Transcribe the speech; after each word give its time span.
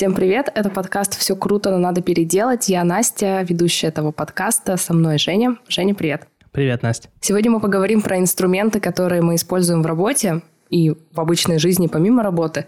Всем 0.00 0.14
привет! 0.14 0.50
Это 0.54 0.70
подкаст 0.70 1.18
«Все 1.18 1.36
круто, 1.36 1.70
но 1.70 1.76
надо 1.76 2.00
переделать». 2.00 2.70
Я 2.70 2.84
Настя, 2.84 3.42
ведущая 3.46 3.88
этого 3.88 4.12
подкаста. 4.12 4.78
Со 4.78 4.94
мной 4.94 5.18
Женя. 5.18 5.58
Женя, 5.68 5.94
привет! 5.94 6.26
Привет, 6.52 6.82
Настя. 6.82 7.10
Сегодня 7.20 7.50
мы 7.50 7.60
поговорим 7.60 8.00
про 8.00 8.16
инструменты, 8.16 8.80
которые 8.80 9.20
мы 9.20 9.34
используем 9.34 9.82
в 9.82 9.86
работе 9.86 10.40
и 10.70 10.92
в 11.12 11.20
обычной 11.20 11.58
жизни 11.58 11.86
помимо 11.86 12.22
работы. 12.22 12.64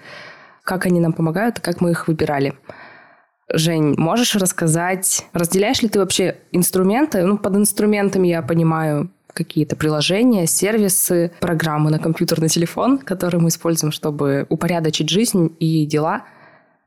Как 0.63 0.85
они 0.85 1.01
нам 1.01 1.15
помогают 1.15 1.57
и 1.59 1.63
как 1.63 1.81
мы 1.81 1.93
их 1.93 2.07
выбирали. 2.07 2.53
Жень, 3.49 3.95
можешь 3.97 4.37
рассказать, 4.37 5.25
разделяешь 5.33 5.81
ли 5.81 5.89
ты 5.89 6.01
вообще 6.01 6.37
инструменты? 6.51 7.23
Ну, 7.23 7.39
под 7.39 7.57
инструментами 7.57 8.29
я 8.29 8.43
понимаю 8.43 9.11
какие-то 9.33 9.75
приложения, 9.75 10.47
сервисы, 10.47 11.33
программы 11.41 11.91
на 11.91 11.99
компьютер, 11.99 12.43
на 12.43 12.51
телефон, 12.51 12.99
которые 12.99 13.41
мы 13.41 13.49
используем, 13.49 13.91
чтобы 13.91 14.45
упорядочить 14.51 15.09
жизнь 15.09 15.57
и 15.61 15.87
дела. 15.87 16.27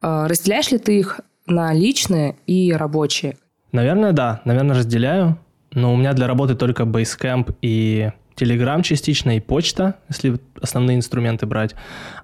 А, 0.02 0.28
разделяешь 0.28 0.72
ли 0.72 0.78
ты 0.78 1.00
их 1.00 1.22
на 1.48 1.74
личные 1.74 2.36
и 2.48 2.74
рабочие? 2.74 3.38
Наверное, 3.72 4.12
да. 4.12 4.42
Наверное, 4.46 4.78
разделяю. 4.78 5.38
Но 5.72 5.94
у 5.94 5.98
меня 5.98 6.14
для 6.14 6.28
работы 6.28 6.56
только 6.56 6.84
Basecamp 6.84 7.56
и 7.62 8.12
Telegram 8.36 8.82
частично 8.82 9.38
и 9.38 9.40
почта, 9.40 9.96
если 10.10 10.38
основные 10.62 10.98
инструменты 10.98 11.46
брать. 11.46 11.76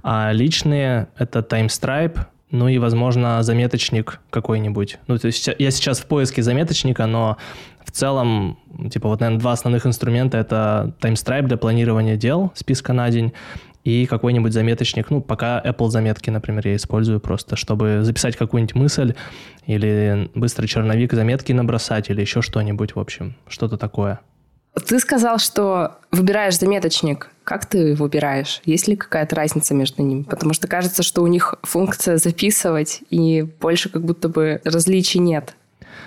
А 0.03 0.31
личные— 0.31 1.07
это 1.17 1.39
TimeStripe, 1.39 2.25
ну 2.51 2.67
и, 2.67 2.77
возможно, 2.77 3.43
заметочник 3.43 4.19
какой-нибудь. 4.29 4.99
Ну, 5.07 5.17
то 5.17 5.27
есть 5.27 5.49
я 5.57 5.71
сейчас 5.71 5.99
в 5.99 6.05
поиске 6.05 6.41
заметочника, 6.43 7.05
но 7.05 7.37
в 7.85 7.91
целом, 7.91 8.59
типа, 8.91 9.07
вот, 9.07 9.21
наверное, 9.21 9.39
два 9.39 9.53
основных 9.53 9.85
инструмента— 9.85 10.37
это 10.39 10.93
TimeStripe 11.01 11.43
для 11.43 11.57
планирования 11.57 12.17
дел, 12.17 12.51
списка 12.55 12.93
на 12.93 13.09
день, 13.09 13.33
и 13.83 14.05
какой-нибудь 14.05 14.53
заметочник, 14.53 15.09
ну, 15.09 15.21
пока 15.21 15.61
Apple 15.61 15.89
заметки, 15.89 16.29
например, 16.29 16.67
я 16.67 16.75
использую 16.75 17.19
просто, 17.19 17.55
чтобы 17.55 17.99
записать 18.03 18.35
какую-нибудь 18.35 18.75
мысль 18.75 19.15
или 19.65 20.29
быстрый 20.35 20.67
черновик 20.67 21.13
заметки 21.13 21.51
набросать 21.51 22.09
или 22.09 22.21
еще 22.21 22.41
что-нибудь, 22.41 22.95
в 22.95 22.99
общем, 22.99 23.35
что-то 23.47 23.77
такое. 23.77 24.19
Ты 24.87 24.99
сказал, 24.99 25.37
что 25.37 25.97
выбираешь 26.11 26.57
заметочник. 26.57 27.29
Как 27.43 27.65
ты 27.65 27.93
выбираешь? 27.93 28.61
Есть 28.63 28.87
ли 28.87 28.95
какая-то 28.95 29.35
разница 29.35 29.73
между 29.73 30.01
ними? 30.01 30.23
Потому 30.23 30.53
что 30.53 30.67
кажется, 30.67 31.03
что 31.03 31.23
у 31.23 31.27
них 31.27 31.55
функция 31.63 32.17
записывать, 32.17 33.01
и 33.09 33.41
больше 33.41 33.89
как 33.89 34.05
будто 34.05 34.29
бы 34.29 34.61
различий 34.63 35.19
нет. 35.19 35.55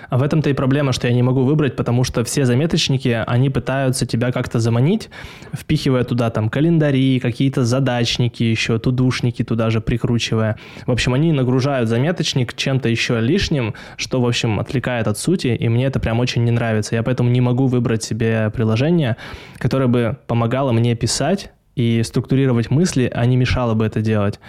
А 0.09 0.17
в 0.17 0.23
этом-то 0.23 0.49
и 0.49 0.53
проблема, 0.53 0.91
что 0.93 1.07
я 1.07 1.13
не 1.13 1.23
могу 1.23 1.43
выбрать, 1.43 1.75
потому 1.75 2.03
что 2.03 2.23
все 2.23 2.45
заметочники, 2.45 3.23
они 3.25 3.49
пытаются 3.49 4.05
тебя 4.05 4.31
как-то 4.31 4.59
заманить, 4.59 5.09
впихивая 5.53 6.03
туда 6.03 6.29
там 6.29 6.49
календари, 6.49 7.19
какие-то 7.19 7.65
задачники 7.65 8.43
еще, 8.43 8.79
тудушники 8.79 9.43
туда 9.43 9.69
же 9.69 9.81
прикручивая. 9.81 10.57
В 10.85 10.91
общем, 10.91 11.13
они 11.13 11.31
нагружают 11.31 11.89
заметочник 11.89 12.53
чем-то 12.53 12.89
еще 12.89 13.19
лишним, 13.19 13.73
что, 13.97 14.21
в 14.21 14.27
общем, 14.27 14.59
отвлекает 14.59 15.07
от 15.07 15.17
сути, 15.17 15.47
и 15.47 15.69
мне 15.69 15.85
это 15.85 15.99
прям 15.99 16.19
очень 16.19 16.43
не 16.43 16.51
нравится. 16.51 16.95
Я 16.95 17.03
поэтому 17.03 17.29
не 17.29 17.41
могу 17.41 17.67
выбрать 17.67 18.03
себе 18.03 18.51
приложение, 18.53 19.17
которое 19.57 19.87
бы 19.87 20.17
помогало 20.27 20.71
мне 20.71 20.95
писать 20.95 21.51
и 21.75 22.01
структурировать 22.03 22.71
мысли, 22.71 23.11
а 23.13 23.25
не 23.25 23.37
мешало 23.37 23.73
бы 23.73 23.85
это 23.85 24.01
делать. 24.01 24.39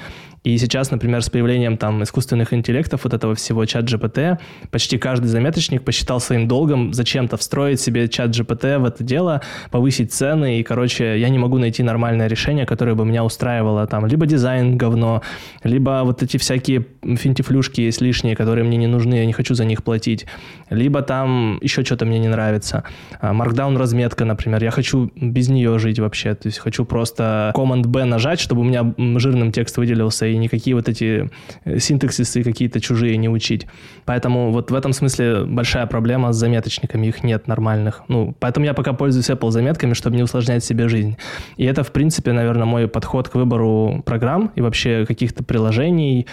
И 0.46 0.56
сейчас, 0.58 0.92
например, 0.92 1.22
с 1.22 1.28
появлением 1.28 1.76
там 1.76 2.04
искусственных 2.04 2.52
интеллектов, 2.52 3.02
вот 3.02 3.12
этого 3.12 3.34
всего 3.34 3.64
чат 3.64 3.84
GPT, 3.86 4.38
почти 4.70 4.96
каждый 4.96 5.26
заметочник 5.26 5.82
посчитал 5.82 6.20
своим 6.20 6.46
долгом 6.46 6.94
зачем-то 6.94 7.36
встроить 7.36 7.80
себе 7.80 8.06
чат 8.06 8.30
GPT 8.30 8.78
в 8.78 8.84
это 8.84 9.02
дело, 9.02 9.42
повысить 9.72 10.12
цены, 10.12 10.60
и, 10.60 10.62
короче, 10.62 11.18
я 11.18 11.30
не 11.30 11.38
могу 11.38 11.58
найти 11.58 11.82
нормальное 11.82 12.28
решение, 12.28 12.64
которое 12.64 12.94
бы 12.94 13.04
меня 13.04 13.24
устраивало. 13.24 13.88
Там 13.88 14.06
либо 14.06 14.24
дизайн 14.24 14.78
говно, 14.78 15.22
либо 15.64 16.02
вот 16.04 16.22
эти 16.22 16.36
всякие 16.36 16.86
финтифлюшки 17.02 17.80
есть 17.80 18.00
лишние, 18.00 18.36
которые 18.36 18.62
мне 18.62 18.76
не 18.76 18.86
нужны, 18.86 19.14
я 19.14 19.26
не 19.26 19.32
хочу 19.32 19.56
за 19.56 19.64
них 19.64 19.82
платить, 19.82 20.26
либо 20.70 21.02
там 21.02 21.58
еще 21.60 21.84
что-то 21.84 22.06
мне 22.06 22.20
не 22.20 22.28
нравится. 22.28 22.84
А, 23.20 23.32
Markdown 23.32 23.76
разметка, 23.76 24.24
например, 24.24 24.62
я 24.62 24.70
хочу 24.70 25.10
без 25.16 25.48
нее 25.48 25.76
жить 25.80 25.98
вообще, 25.98 26.36
то 26.36 26.46
есть 26.46 26.60
хочу 26.60 26.84
просто 26.84 27.15
Command-B 27.22 28.04
нажать, 28.04 28.38
чтобы 28.38 28.60
у 28.60 28.64
меня 28.64 28.94
жирным 29.18 29.50
текст 29.50 29.76
выделился, 29.76 30.26
и 30.26 30.36
и 30.36 30.38
никакие 30.38 30.76
вот 30.76 30.88
эти 30.88 31.30
э, 31.64 31.78
синтаксисы 31.78 32.42
какие-то 32.42 32.80
чужие 32.80 33.16
не 33.16 33.28
учить. 33.28 33.66
Поэтому 34.04 34.52
вот 34.52 34.70
в 34.70 34.74
этом 34.74 34.92
смысле 34.92 35.44
большая 35.44 35.86
проблема 35.86 36.32
с 36.32 36.36
заметочниками, 36.36 37.06
их 37.06 37.24
нет 37.24 37.48
нормальных. 37.48 38.04
Ну, 38.08 38.34
поэтому 38.38 38.66
я 38.66 38.74
пока 38.74 38.92
пользуюсь 38.92 39.30
Apple 39.30 39.50
заметками, 39.50 39.94
чтобы 39.94 40.16
не 40.16 40.22
усложнять 40.22 40.64
себе 40.64 40.88
жизнь. 40.88 41.16
И 41.56 41.64
это, 41.64 41.82
в 41.82 41.92
принципе, 41.92 42.32
наверное, 42.32 42.66
мой 42.66 42.86
подход 42.86 43.28
к 43.28 43.34
выбору 43.34 44.02
программ 44.04 44.52
и 44.54 44.60
вообще 44.60 45.04
каких-то 45.06 45.42
приложений, 45.42 46.26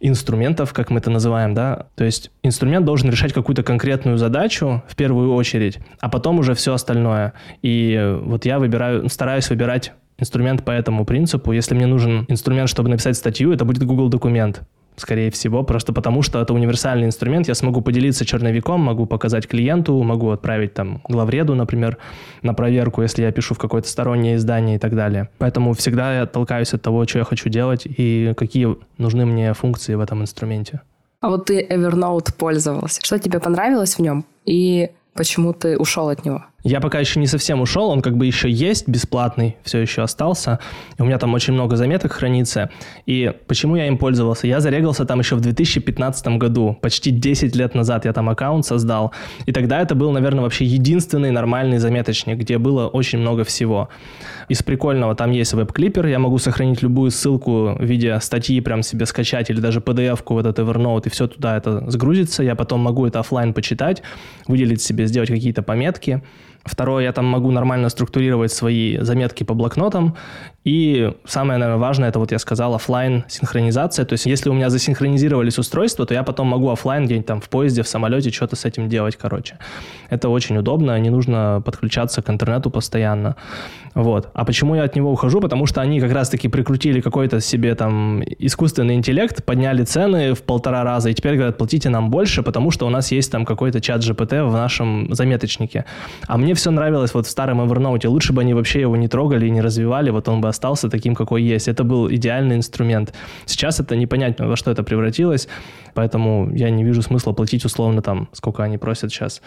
инструментов, 0.00 0.72
как 0.72 0.90
мы 0.90 0.98
это 0.98 1.10
называем, 1.10 1.54
да. 1.54 1.86
То 1.94 2.04
есть 2.04 2.30
инструмент 2.42 2.86
должен 2.86 3.10
решать 3.10 3.32
какую-то 3.32 3.62
конкретную 3.62 4.16
задачу 4.16 4.82
в 4.88 4.96
первую 4.96 5.34
очередь, 5.34 5.78
а 6.00 6.08
потом 6.08 6.38
уже 6.38 6.54
все 6.54 6.72
остальное. 6.72 7.34
И 7.62 8.16
вот 8.22 8.46
я 8.46 8.58
выбираю, 8.58 9.08
стараюсь 9.10 9.50
выбирать 9.50 9.92
инструмент 10.20 10.64
по 10.64 10.70
этому 10.70 11.04
принципу. 11.04 11.52
Если 11.52 11.74
мне 11.74 11.86
нужен 11.86 12.24
инструмент, 12.28 12.68
чтобы 12.68 12.88
написать 12.88 13.16
статью, 13.16 13.52
это 13.52 13.64
будет 13.64 13.84
Google 13.84 14.08
документ 14.08 14.62
скорее 15.00 15.30
всего, 15.30 15.62
просто 15.62 15.92
потому 15.92 16.22
что 16.22 16.40
это 16.40 16.52
универсальный 16.54 17.06
инструмент, 17.06 17.48
я 17.48 17.54
смогу 17.54 17.80
поделиться 17.80 18.24
черновиком, 18.24 18.80
могу 18.80 19.06
показать 19.06 19.48
клиенту, 19.48 20.00
могу 20.02 20.30
отправить 20.30 20.74
там 20.74 21.02
главреду, 21.08 21.54
например, 21.54 21.98
на 22.42 22.54
проверку, 22.54 23.02
если 23.02 23.22
я 23.22 23.32
пишу 23.32 23.54
в 23.54 23.58
какое-то 23.58 23.88
стороннее 23.88 24.36
издание 24.36 24.76
и 24.76 24.78
так 24.78 24.94
далее. 24.94 25.30
Поэтому 25.38 25.72
всегда 25.72 26.18
я 26.20 26.26
толкаюсь 26.26 26.74
от 26.74 26.82
того, 26.82 27.06
что 27.06 27.18
я 27.18 27.24
хочу 27.24 27.48
делать 27.48 27.86
и 27.86 28.32
какие 28.36 28.76
нужны 28.98 29.26
мне 29.26 29.54
функции 29.54 29.94
в 29.94 30.00
этом 30.00 30.22
инструменте. 30.22 30.80
А 31.20 31.28
вот 31.28 31.46
ты 31.46 31.66
Evernote 31.66 32.32
пользовался. 32.36 33.00
Что 33.02 33.18
тебе 33.18 33.40
понравилось 33.40 33.96
в 33.96 33.98
нем? 34.00 34.24
И 34.46 34.90
почему 35.14 35.52
ты 35.52 35.76
ушел 35.76 36.08
от 36.08 36.24
него? 36.24 36.44
Я 36.62 36.80
пока 36.80 37.00
еще 37.00 37.20
не 37.20 37.26
совсем 37.26 37.60
ушел, 37.62 37.88
он 37.88 38.02
как 38.02 38.16
бы 38.16 38.26
еще 38.26 38.50
есть, 38.50 38.86
бесплатный, 38.86 39.56
все 39.62 39.78
еще 39.78 40.02
остался. 40.02 40.58
У 40.98 41.04
меня 41.04 41.18
там 41.18 41.32
очень 41.32 41.54
много 41.54 41.76
заметок 41.76 42.12
хранится. 42.12 42.70
И 43.06 43.32
почему 43.46 43.76
я 43.76 43.86
им 43.86 43.96
пользовался? 43.96 44.46
Я 44.46 44.60
зарегался 44.60 45.06
там 45.06 45.20
еще 45.20 45.36
в 45.36 45.40
2015 45.40 46.26
году, 46.38 46.76
почти 46.82 47.10
10 47.10 47.56
лет 47.56 47.74
назад 47.74 48.04
я 48.04 48.12
там 48.12 48.28
аккаунт 48.28 48.66
создал. 48.66 49.12
И 49.46 49.52
тогда 49.52 49.80
это 49.80 49.94
был, 49.94 50.12
наверное, 50.12 50.42
вообще 50.42 50.66
единственный 50.66 51.30
нормальный 51.30 51.78
заметочник, 51.78 52.38
где 52.38 52.58
было 52.58 52.88
очень 52.88 53.18
много 53.20 53.44
всего. 53.44 53.88
Из 54.48 54.62
прикольного 54.62 55.14
там 55.14 55.30
есть 55.30 55.54
веб-клипер, 55.54 56.06
я 56.06 56.18
могу 56.18 56.38
сохранить 56.38 56.82
любую 56.82 57.10
ссылку 57.10 57.76
в 57.78 57.84
виде 57.84 58.18
статьи, 58.20 58.60
прям 58.60 58.82
себе 58.82 59.06
скачать, 59.06 59.48
или 59.48 59.60
даже 59.60 59.80
PDF-ку 59.80 60.34
в 60.34 60.38
этот 60.38 60.58
Evernote, 60.58 61.06
и 61.06 61.08
все 61.08 61.26
туда 61.26 61.56
это 61.56 61.90
сгрузится. 61.90 62.42
Я 62.42 62.54
потом 62.54 62.80
могу 62.80 63.06
это 63.06 63.20
офлайн 63.20 63.54
почитать, 63.54 64.02
выделить 64.46 64.82
себе, 64.82 65.06
сделать 65.06 65.30
какие-то 65.30 65.62
пометки. 65.62 66.22
Второе, 66.64 67.04
я 67.04 67.12
там 67.12 67.24
могу 67.24 67.50
нормально 67.50 67.88
структурировать 67.88 68.52
свои 68.52 68.98
заметки 68.98 69.44
по 69.44 69.54
блокнотам. 69.54 70.16
И 70.62 71.10
самое, 71.24 71.58
наверное, 71.58 71.80
важное, 71.80 72.10
это 72.10 72.18
вот 72.18 72.32
я 72.32 72.38
сказал, 72.38 72.74
офлайн 72.74 73.24
синхронизация. 73.28 74.04
То 74.04 74.12
есть 74.12 74.26
если 74.26 74.50
у 74.50 74.52
меня 74.52 74.68
засинхронизировались 74.68 75.58
устройства, 75.58 76.04
то 76.04 76.12
я 76.12 76.22
потом 76.22 76.48
могу 76.48 76.68
офлайн 76.68 77.06
где-нибудь 77.06 77.26
там 77.26 77.40
в 77.40 77.48
поезде, 77.48 77.82
в 77.82 77.88
самолете 77.88 78.30
что-то 78.30 78.56
с 78.56 78.66
этим 78.66 78.88
делать, 78.90 79.16
короче. 79.16 79.56
Это 80.10 80.28
очень 80.28 80.58
удобно, 80.58 80.98
не 81.00 81.08
нужно 81.08 81.62
подключаться 81.64 82.20
к 82.20 82.28
интернету 82.28 82.68
постоянно. 82.70 83.36
Вот. 83.94 84.28
А 84.34 84.44
почему 84.44 84.74
я 84.74 84.84
от 84.84 84.94
него 84.94 85.10
ухожу? 85.10 85.40
Потому 85.40 85.64
что 85.66 85.80
они 85.80 85.98
как 85.98 86.12
раз-таки 86.12 86.48
прикрутили 86.48 87.00
какой-то 87.00 87.40
себе 87.40 87.74
там 87.74 88.22
искусственный 88.22 88.94
интеллект, 88.94 89.42
подняли 89.44 89.84
цены 89.84 90.34
в 90.34 90.42
полтора 90.42 90.84
раза, 90.84 91.08
и 91.08 91.14
теперь 91.14 91.36
говорят, 91.36 91.56
платите 91.56 91.88
нам 91.88 92.10
больше, 92.10 92.42
потому 92.42 92.70
что 92.70 92.86
у 92.86 92.90
нас 92.90 93.12
есть 93.12 93.32
там 93.32 93.46
какой-то 93.46 93.80
чат 93.80 94.02
GPT 94.02 94.44
в 94.44 94.52
нашем 94.52 95.12
заметочнике. 95.14 95.86
А 96.26 96.36
мне 96.36 96.49
все 96.54 96.70
нравилось 96.70 97.14
вот 97.14 97.26
в 97.26 97.30
старом 97.30 97.60
Evernote. 97.60 98.08
Лучше 98.08 98.32
бы 98.32 98.42
они 98.42 98.54
вообще 98.54 98.80
его 98.80 98.96
не 98.96 99.08
трогали 99.08 99.46
и 99.46 99.50
не 99.50 99.60
развивали, 99.60 100.10
вот 100.10 100.28
он 100.28 100.40
бы 100.40 100.48
остался 100.48 100.88
таким, 100.88 101.14
какой 101.14 101.42
есть. 101.42 101.68
Это 101.68 101.84
был 101.84 102.10
идеальный 102.10 102.56
инструмент. 102.56 103.14
Сейчас 103.46 103.80
это 103.80 103.96
непонятно, 103.96 104.48
во 104.48 104.56
что 104.56 104.70
это 104.70 104.82
превратилось, 104.82 105.48
поэтому 105.94 106.50
я 106.54 106.70
не 106.70 106.84
вижу 106.84 107.02
смысла 107.02 107.32
платить 107.32 107.64
условно 107.64 108.02
там, 108.02 108.28
сколько 108.32 108.62
они 108.62 108.78
просят 108.78 109.10
сейчас 109.10 109.42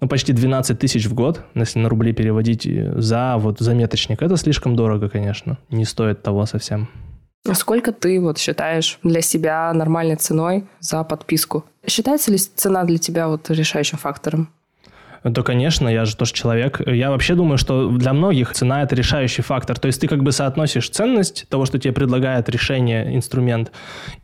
ну, 0.00 0.08
почти 0.08 0.32
12 0.32 0.78
тысяч 0.78 1.06
в 1.06 1.14
год, 1.14 1.42
если 1.54 1.78
на 1.78 1.88
рубли 1.88 2.12
переводить, 2.12 2.68
за 2.96 3.36
вот 3.38 3.58
заметочник. 3.60 4.22
Это 4.22 4.36
слишком 4.36 4.76
дорого, 4.76 5.08
конечно. 5.08 5.58
Не 5.70 5.84
стоит 5.84 6.22
того 6.22 6.46
совсем. 6.46 6.88
А 7.48 7.54
сколько 7.54 7.92
ты 7.92 8.20
вот 8.20 8.38
считаешь 8.38 8.98
для 9.02 9.20
себя 9.20 9.72
нормальной 9.72 10.16
ценой 10.16 10.66
за 10.80 11.04
подписку? 11.04 11.64
Считается 11.86 12.32
ли 12.32 12.38
цена 12.38 12.84
для 12.84 12.98
тебя 12.98 13.28
вот 13.28 13.48
решающим 13.50 13.98
фактором? 13.98 14.48
То, 15.32 15.42
конечно, 15.42 15.88
я 15.88 16.04
же 16.04 16.16
тоже 16.16 16.32
человек. 16.32 16.80
Я 16.86 17.10
вообще 17.10 17.34
думаю, 17.34 17.58
что 17.58 17.88
для 17.90 18.12
многих 18.12 18.52
цена– 18.52 18.82
это 18.84 18.94
решающий 18.94 19.42
фактор. 19.42 19.78
То 19.78 19.86
есть 19.86 20.00
ты 20.00 20.08
как 20.08 20.22
бы 20.22 20.32
соотносишь 20.32 20.88
ценность 20.90 21.48
того, 21.48 21.66
что 21.66 21.78
тебе 21.78 21.92
предлагает 21.92 22.48
решение, 22.48 23.14
инструмент, 23.16 23.72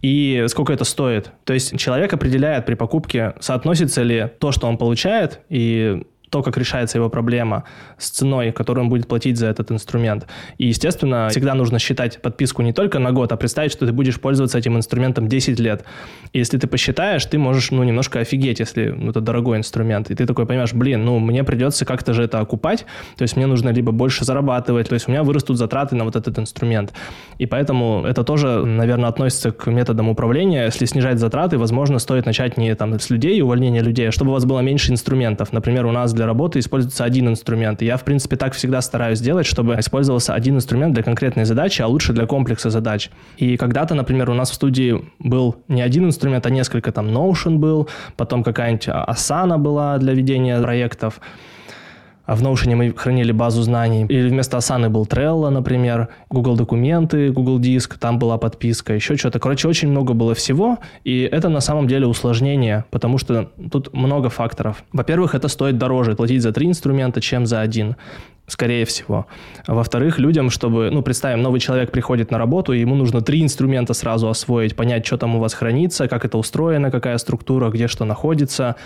и 0.01 0.45
сколько 0.49 0.73
это 0.73 0.85
стоит. 0.85 1.31
То 1.45 1.55
есть 1.55 1.79
человек 1.79 2.13
определяет 2.13 2.67
при 2.67 2.75
покупке, 2.75 3.35
соотносится 3.41 4.03
ли 4.03 4.31
то, 4.39 4.53
что 4.53 4.67
он 4.67 4.79
получает, 4.79 5.41
и 5.49 6.03
то, 6.33 6.43
как 6.43 6.57
решается 6.57 6.97
его 6.97 7.11
проблема 7.11 7.65
с 7.99 8.09
ценой, 8.09 8.53
которую 8.53 8.85
он 8.85 8.89
будет 8.89 9.07
платить 9.07 9.37
за 9.37 9.49
этот 9.49 9.71
инструмент. 9.71 10.27
И, 10.57 10.67
естественно, 10.67 11.29
всегда 11.29 11.55
нужно 11.55 11.79
считать 11.79 12.23
подписку 12.23 12.63
не 12.63 12.73
только 12.73 12.99
на 12.99 13.13
год, 13.13 13.33
а 13.33 13.37
представить, 13.37 13.71
что 13.71 13.87
ты 13.87 13.93
будешь 13.93 14.19
пользоваться 14.19 14.57
этим 14.57 14.77
инструментом 14.79 15.29
10 15.29 15.61
лет. 15.61 15.85
И 16.33 16.39
если 16.39 16.57
ты 16.57 16.67
посчитаешь, 16.67 17.27
ты 17.27 17.37
можешь, 17.37 17.71
ну, 17.71 17.85
немножко 17.85 18.21
офигеть, 18.21 18.61
если 18.61 18.89
ну, 18.89 19.11
это 19.11 19.21
дорогой 19.21 19.59
инструмент. 19.59 20.11
И 20.11 20.15
ты 20.15 20.25
такой 20.25 20.47
понимаешь, 20.47 20.73
блин, 20.73 21.05
ну, 21.05 21.19
мне 21.19 21.45
придется 21.45 21.85
как-то 21.85 22.15
же 22.15 22.23
это 22.23 22.41
окупать, 22.41 22.87
то 23.17 23.23
есть 23.23 23.37
мне 23.37 23.47
нужно 23.47 23.69
либо 23.69 23.93
больше 23.93 24.25
зарабатывать, 24.25 24.89
то 24.89 24.95
есть 24.95 25.09
у 25.09 25.13
меня 25.13 25.23
вырастут 25.23 25.59
затраты 25.59 25.97
на 25.97 26.05
вот 26.05 26.17
этот 26.17 26.39
инструмент. 26.39 26.95
И 27.37 27.45
поэтому 27.45 28.07
это 28.07 28.25
тоже, 28.25 28.65
наверное, 28.65 29.11
относится 29.11 29.53
к 29.53 29.71
методам 29.71 30.09
управления. 30.09 30.65
Если 30.65 30.87
снижать 30.87 31.19
затраты, 31.19 31.59
возможно, 31.59 31.99
стоит 31.99 32.25
начать 32.25 32.57
не 32.57 32.75
там 32.75 32.99
с 32.99 33.11
людей, 33.11 33.43
увольнения 33.43 33.83
людей, 33.83 34.09
а 34.09 34.13
чтобы 34.13 34.31
у 34.31 34.35
вас 34.35 34.47
было 34.47 34.61
меньше 34.61 34.93
инструментов. 34.93 35.53
Например, 35.53 35.85
у 35.85 35.93
нас 35.93 36.15
для 36.15 36.22
работы 36.27 36.59
используется 36.59 37.05
один 37.05 37.29
инструмент. 37.29 37.83
И 37.83 37.87
я, 37.87 37.97
в 37.97 38.05
принципе, 38.05 38.37
так 38.37 38.55
всегда 38.55 38.81
стараюсь 38.81 39.19
сделать, 39.19 39.47
чтобы 39.47 39.75
использовался 39.79 40.35
один 40.35 40.57
инструмент 40.57 40.95
для 40.95 41.03
конкретной 41.03 41.45
задачи, 41.45 41.83
а 41.83 41.87
лучше 41.87 42.13
для 42.13 42.27
комплекса 42.27 42.71
задач. 42.71 43.11
И 43.37 43.57
когда-то, 43.57 43.95
например, 43.95 44.31
у 44.31 44.35
нас 44.35 44.51
в 44.51 44.55
студии 44.55 45.03
был 45.19 45.57
не 45.69 45.83
один 45.83 46.07
инструмент, 46.07 46.47
а 46.47 46.51
несколько. 46.51 46.93
Там 46.93 47.09
Notion 47.09 47.57
был, 47.57 47.89
потом 48.17 48.43
какая-нибудь 48.43 48.89
Asana 48.89 49.59
была 49.59 49.99
для 49.99 50.15
ведения 50.15 50.61
проектов. 50.61 51.21
А 52.25 52.37
в 52.37 52.43
Notion 52.43 52.75
мы 52.77 52.93
хранили 52.93 53.33
базу 53.33 53.63
знаний. 53.63 54.07
Или 54.09 54.29
вместо 54.29 54.57
Asana 54.57 54.89
был 54.89 55.05
Trello, 55.05 55.49
например, 55.51 56.09
Google 56.31 56.57
документы, 56.57 57.31
Google 57.31 57.59
Диск, 57.59 57.99
там 57.99 58.19
была 58.19 58.39
подписка, 58.39 58.95
еще 58.95 59.17
что-то. 59.17 59.39
Короче, 59.41 59.69
очень 59.69 59.89
много 59.89 60.15
было 60.15 60.35
всего, 60.35 60.79
и 61.05 61.29
это 61.33 61.49
на 61.49 61.61
самом 61.61 61.89
деле 61.89 62.07
усложнение, 62.07 62.85
потому 62.91 63.19
что 63.19 63.51
тут 63.71 63.93
много 63.93 64.29
факторов. 64.29 64.85
Во-первых, 64.93 65.35
это 65.35 65.49
стоит 65.49 65.79
дороже 65.79 66.15
платить 66.15 66.43
за 66.43 66.53
три 66.53 66.67
инструмента, 66.67 67.21
чем 67.21 67.47
за 67.47 67.61
один 67.61 67.97
скорее 68.47 68.85
всего. 68.85 69.27
Во-вторых, 69.67 70.19
людям, 70.19 70.51
чтобы, 70.51 70.91
ну, 70.91 71.03
представим, 71.03 71.43
новый 71.43 71.61
человек 71.61 71.91
приходит 71.91 72.31
на 72.31 72.39
работу, 72.39 72.73
и 72.73 72.81
ему 72.81 72.95
нужно 72.95 73.21
три 73.21 73.43
инструмента 73.43 73.95
сразу 73.95 74.29
освоить, 74.29 74.77
понять, 74.77 75.07
что 75.07 75.17
там 75.17 75.37
у 75.37 75.41
вас 75.41 75.55
хранится, 75.55 76.09
как 76.09 76.25
это 76.25 76.39
устроено, 76.39 76.91
какая 76.91 77.19
структура, 77.19 77.71
где 77.71 77.89
что 77.89 78.05
находится, 78.05 78.77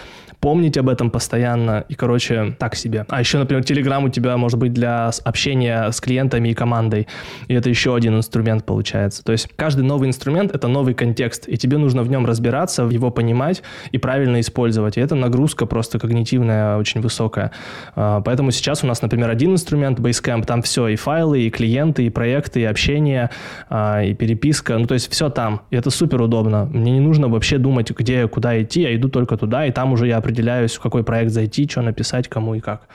помнить 0.40 0.76
об 0.76 0.88
этом 0.88 1.10
постоянно, 1.10 1.84
и, 1.88 1.94
короче, 1.94 2.54
так 2.58 2.76
себе. 2.76 3.06
А 3.08 3.20
еще, 3.20 3.38
например, 3.38 3.62
Telegram 3.62 4.04
у 4.04 4.08
тебя 4.08 4.36
может 4.36 4.58
быть 4.58 4.72
для 4.72 5.10
общения 5.24 5.90
с 5.90 6.00
клиентами 6.00 6.50
и 6.50 6.54
командой, 6.54 7.08
и 7.48 7.54
это 7.54 7.68
еще 7.68 7.94
один 7.96 8.16
инструмент 8.16 8.64
получается. 8.64 9.24
То 9.24 9.32
есть 9.32 9.48
каждый 9.56 9.84
новый 9.84 10.08
инструмент— 10.08 10.50
это 10.54 10.68
новый 10.68 10.94
контекст, 10.94 11.48
и 11.48 11.56
тебе 11.56 11.78
нужно 11.78 12.02
в 12.02 12.10
нем 12.10 12.26
разбираться, 12.26 12.82
его 12.84 13.10
понимать 13.10 13.62
и 13.90 13.98
правильно 13.98 14.40
использовать. 14.40 14.98
И 14.98 15.00
это 15.00 15.14
нагрузка 15.14 15.66
просто 15.66 15.98
когнитивная 15.98 16.76
очень 16.76 17.00
высокая. 17.00 17.50
А, 17.94 18.20
поэтому 18.20 18.50
сейчас 18.50 18.84
у 18.84 18.86
нас, 18.86 19.02
например, 19.02 19.30
один 19.30 19.45
инструмент 19.52 19.98
Basecamp, 19.98 20.44
там 20.44 20.62
все, 20.62 20.88
и 20.88 20.96
файлы, 20.96 21.42
и 21.42 21.50
клиенты, 21.50 22.06
и 22.06 22.10
проекты, 22.10 22.60
и 22.60 22.64
общение, 22.64 23.30
а, 23.68 24.02
и 24.02 24.14
переписка, 24.14 24.78
ну, 24.78 24.86
то 24.86 24.94
есть 24.94 25.10
все 25.10 25.30
там, 25.30 25.62
и 25.70 25.76
это 25.76 25.90
супер 25.90 26.20
удобно. 26.22 26.66
Мне 26.66 26.92
не 26.92 27.00
нужно 27.00 27.28
вообще 27.28 27.58
думать, 27.58 27.90
где, 27.90 28.28
куда 28.28 28.60
идти, 28.62 28.82
я 28.82 28.94
иду 28.94 29.08
только 29.08 29.36
туда, 29.36 29.66
и 29.66 29.72
там 29.72 29.92
уже 29.92 30.06
я 30.06 30.16
определяюсь, 30.18 30.74
в 30.74 30.80
какой 30.80 31.04
проект 31.04 31.32
зайти, 31.32 31.68
что 31.68 31.82
написать, 31.82 32.28
кому 32.28 32.54
и 32.54 32.60
как. 32.60 32.88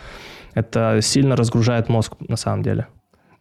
Это 0.53 1.00
сильно 1.01 1.36
разгружает 1.36 1.89
мозг 1.89 2.13
на 2.27 2.36
самом 2.36 2.63
деле. 2.63 2.88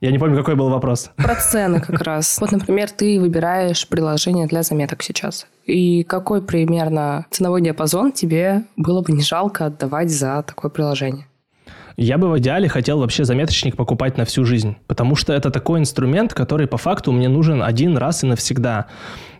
Я 0.00 0.10
не 0.10 0.18
помню, 0.18 0.36
какой 0.36 0.54
был 0.54 0.70
вопрос. 0.70 1.10
Про 1.16 1.34
цены 1.34 1.80
как 1.80 2.00
раз. 2.00 2.38
Вот, 2.40 2.52
например, 2.52 2.90
ты 2.90 3.20
выбираешь 3.20 3.86
приложение 3.86 4.46
для 4.46 4.62
заметок 4.62 5.02
сейчас. 5.02 5.46
И 5.66 6.04
какой 6.04 6.40
примерно 6.40 7.26
ценовой 7.30 7.60
диапазон 7.60 8.12
тебе 8.12 8.62
было 8.76 9.02
бы 9.02 9.12
не 9.12 9.22
жалко 9.22 9.66
отдавать 9.66 10.10
за 10.10 10.42
такое 10.42 10.70
приложение? 10.70 11.26
Я 12.02 12.16
бы 12.16 12.30
в 12.30 12.38
идеале 12.38 12.66
хотел 12.66 12.98
вообще 12.98 13.24
заметочник 13.24 13.76
покупать 13.76 14.16
на 14.16 14.24
всю 14.24 14.46
жизнь, 14.46 14.74
потому 14.86 15.16
что 15.16 15.34
это 15.34 15.50
такой 15.50 15.80
инструмент, 15.80 16.32
который 16.32 16.66
по 16.66 16.78
факту 16.78 17.12
мне 17.12 17.28
нужен 17.28 17.62
один 17.62 17.98
раз 17.98 18.24
и 18.24 18.26
навсегда. 18.26 18.86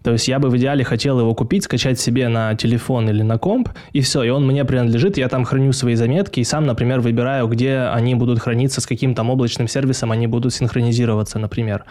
То 0.02 0.12
есть 0.12 0.28
я 0.28 0.38
бы 0.38 0.48
в 0.48 0.56
идеале 0.56 0.84
хотел 0.84 1.20
его 1.20 1.34
купить, 1.34 1.64
скачать 1.64 2.00
себе 2.00 2.28
на 2.28 2.54
телефон 2.54 3.08
или 3.08 3.22
на 3.22 3.38
комп, 3.38 3.70
и 3.92 4.00
все, 4.00 4.22
и 4.22 4.30
он 4.30 4.46
мне 4.46 4.64
принадлежит, 4.64 5.18
я 5.18 5.28
там 5.28 5.44
храню 5.44 5.72
свои 5.72 5.94
заметки, 5.94 6.40
и 6.40 6.44
сам, 6.44 6.64
например, 6.64 7.00
выбираю, 7.00 7.46
где 7.48 7.78
они 7.78 8.14
будут 8.14 8.40
храниться, 8.40 8.80
с 8.80 8.86
каким 8.86 9.14
там 9.14 9.30
облачным 9.30 9.68
сервисом 9.68 10.12
они 10.12 10.26
будут 10.26 10.54
синхронизироваться, 10.54 11.38
например. 11.38 11.84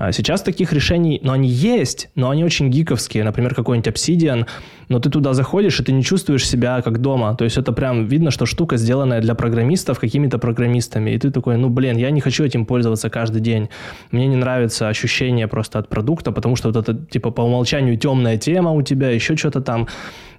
А 0.00 0.12
сейчас 0.12 0.42
таких 0.42 0.72
решений, 0.72 1.18
но 1.24 1.32
они 1.32 1.48
есть, 1.48 2.08
но 2.14 2.30
они 2.30 2.44
очень 2.44 2.70
гиковские. 2.70 3.24
Например, 3.24 3.52
какой-нибудь 3.52 3.92
Obsidian, 3.92 4.46
но 4.88 5.00
ты 5.00 5.10
туда 5.10 5.32
заходишь, 5.32 5.80
и 5.80 5.82
ты 5.82 5.90
не 5.90 6.04
чувствуешь 6.04 6.46
себя 6.46 6.80
как 6.82 7.00
дома. 7.00 7.34
То 7.34 7.42
есть 7.42 7.58
это 7.58 7.72
прям 7.72 8.06
видно, 8.06 8.30
что 8.30 8.46
штука 8.46 8.76
сделанная 8.76 9.20
для 9.20 9.34
программистов 9.34 9.98
какими-то 9.98 10.38
программистами. 10.38 11.10
И 11.10 11.18
ты 11.18 11.32
такой, 11.32 11.56
ну, 11.56 11.68
блин, 11.68 11.96
я 11.96 12.12
не 12.12 12.20
хочу 12.20 12.44
этим 12.44 12.64
пользоваться 12.64 13.10
каждый 13.10 13.40
день. 13.40 13.70
Мне 14.12 14.28
не 14.28 14.36
нравится 14.36 14.88
ощущение 14.88 15.48
просто 15.48 15.80
от 15.80 15.88
продукта, 15.88 16.30
потому 16.30 16.54
что 16.54 16.68
вот 16.70 16.76
это, 16.76 16.94
типа, 16.94 17.32
по 17.38 17.42
умолчанию 17.42 17.96
темная 17.96 18.36
тема 18.36 18.72
у 18.72 18.82
тебя, 18.82 19.10
еще 19.10 19.36
что-то 19.36 19.60
там. 19.60 19.86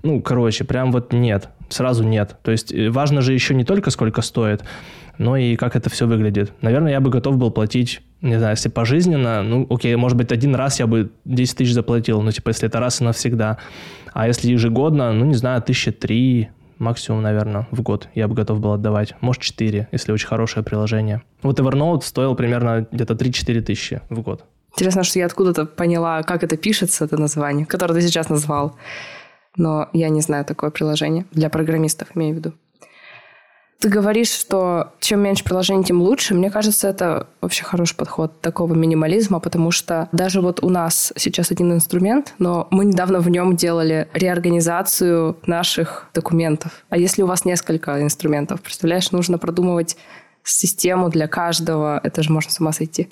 Ну, 0.03 0.21
короче, 0.21 0.65
прям 0.65 0.91
вот 0.91 1.13
нет, 1.13 1.47
сразу 1.69 2.03
нет. 2.03 2.35
То 2.43 2.51
есть 2.51 2.73
э, 2.73 2.89
важно 2.89 3.21
же 3.21 3.31
еще 3.31 3.55
не 3.55 3.63
только 3.63 3.89
сколько 3.89 4.21
стоит, 4.21 4.65
но 5.17 5.37
и 5.37 5.55
как 5.55 5.77
это 5.77 5.89
все 5.89 6.07
выглядит. 6.07 6.51
Наверное, 6.59 6.91
я 6.91 6.99
бы 6.99 7.09
готов 7.09 7.37
был 7.37 7.51
платить, 7.51 8.01
не 8.19 8.37
знаю, 8.37 8.57
если 8.57 8.67
пожизненно, 8.67 9.43
ну, 9.43 9.65
окей, 9.69 9.95
может 9.95 10.17
быть, 10.17 10.33
один 10.33 10.55
раз 10.55 10.81
я 10.81 10.87
бы 10.87 11.09
10 11.23 11.59
тысяч 11.59 11.71
заплатил, 11.71 12.21
ну, 12.21 12.33
типа, 12.33 12.49
если 12.49 12.67
это 12.67 12.81
раз 12.81 12.99
и 12.99 13.05
навсегда. 13.05 13.59
А 14.11 14.27
если 14.27 14.51
ежегодно, 14.51 15.13
ну, 15.13 15.23
не 15.23 15.35
знаю, 15.35 15.61
тысячи 15.61 15.93
три, 15.93 16.49
максимум, 16.79 17.21
наверное, 17.21 17.65
в 17.71 17.81
год 17.81 18.09
я 18.13 18.27
бы 18.27 18.35
готов 18.35 18.59
был 18.59 18.73
отдавать. 18.73 19.15
Может, 19.21 19.41
4, 19.41 19.87
если 19.93 20.11
очень 20.11 20.27
хорошее 20.27 20.65
приложение. 20.65 21.21
Вот 21.43 21.61
Evernote 21.61 22.01
стоил 22.01 22.35
примерно 22.35 22.85
где-то 22.91 23.13
3-4 23.13 23.61
тысячи 23.61 24.01
в 24.09 24.19
год. 24.19 24.43
Интересно, 24.73 25.03
что 25.03 25.19
я 25.19 25.25
откуда-то 25.25 25.65
поняла, 25.65 26.23
как 26.23 26.43
это 26.43 26.57
пишется, 26.57 27.05
это 27.05 27.17
название, 27.17 27.65
которое 27.65 27.93
ты 27.95 28.01
сейчас 28.01 28.29
назвал. 28.29 28.75
Но 29.55 29.89
я 29.93 30.09
не 30.09 30.21
знаю 30.21 30.45
такое 30.45 30.69
приложение. 30.69 31.25
Для 31.31 31.49
программистов, 31.49 32.09
имею 32.15 32.35
в 32.35 32.37
виду. 32.37 32.53
Ты 33.79 33.87
говоришь, 33.87 34.31
что 34.31 34.91
чем 34.99 35.21
меньше 35.21 35.45
приложений, 35.45 35.85
тем 35.85 36.01
лучше. 36.01 36.35
Мне 36.35 36.51
кажется, 36.51 36.89
это 36.89 37.27
вообще 37.39 37.63
хороший 37.63 37.95
подход 37.95 38.41
такого 38.41 38.73
минимализма, 38.73 39.39
потому 39.39 39.71
что 39.71 40.09
даже 40.11 40.41
вот 40.41 40.61
у 40.61 40.69
нас 40.69 41.13
сейчас 41.15 41.51
один 41.51 41.71
инструмент, 41.71 42.33
но 42.39 42.67
мы 42.71 42.83
недавно 42.83 43.21
в 43.21 43.29
нем 43.29 43.55
делали 43.55 44.09
реорганизацию 44.13 45.37
наших 45.45 46.09
документов. 46.13 46.83
А 46.89 46.97
если 46.97 47.21
у 47.21 47.25
вас 47.25 47.45
несколько 47.45 48.03
инструментов, 48.03 48.61
представляешь, 48.61 49.11
нужно 49.11 49.37
продумывать 49.37 49.95
систему 50.43 51.09
для 51.09 51.29
каждого, 51.29 52.01
это 52.03 52.21
же 52.21 52.33
можно 52.33 52.51
с 52.51 52.59
ума 52.59 52.73
сойти. 52.73 53.09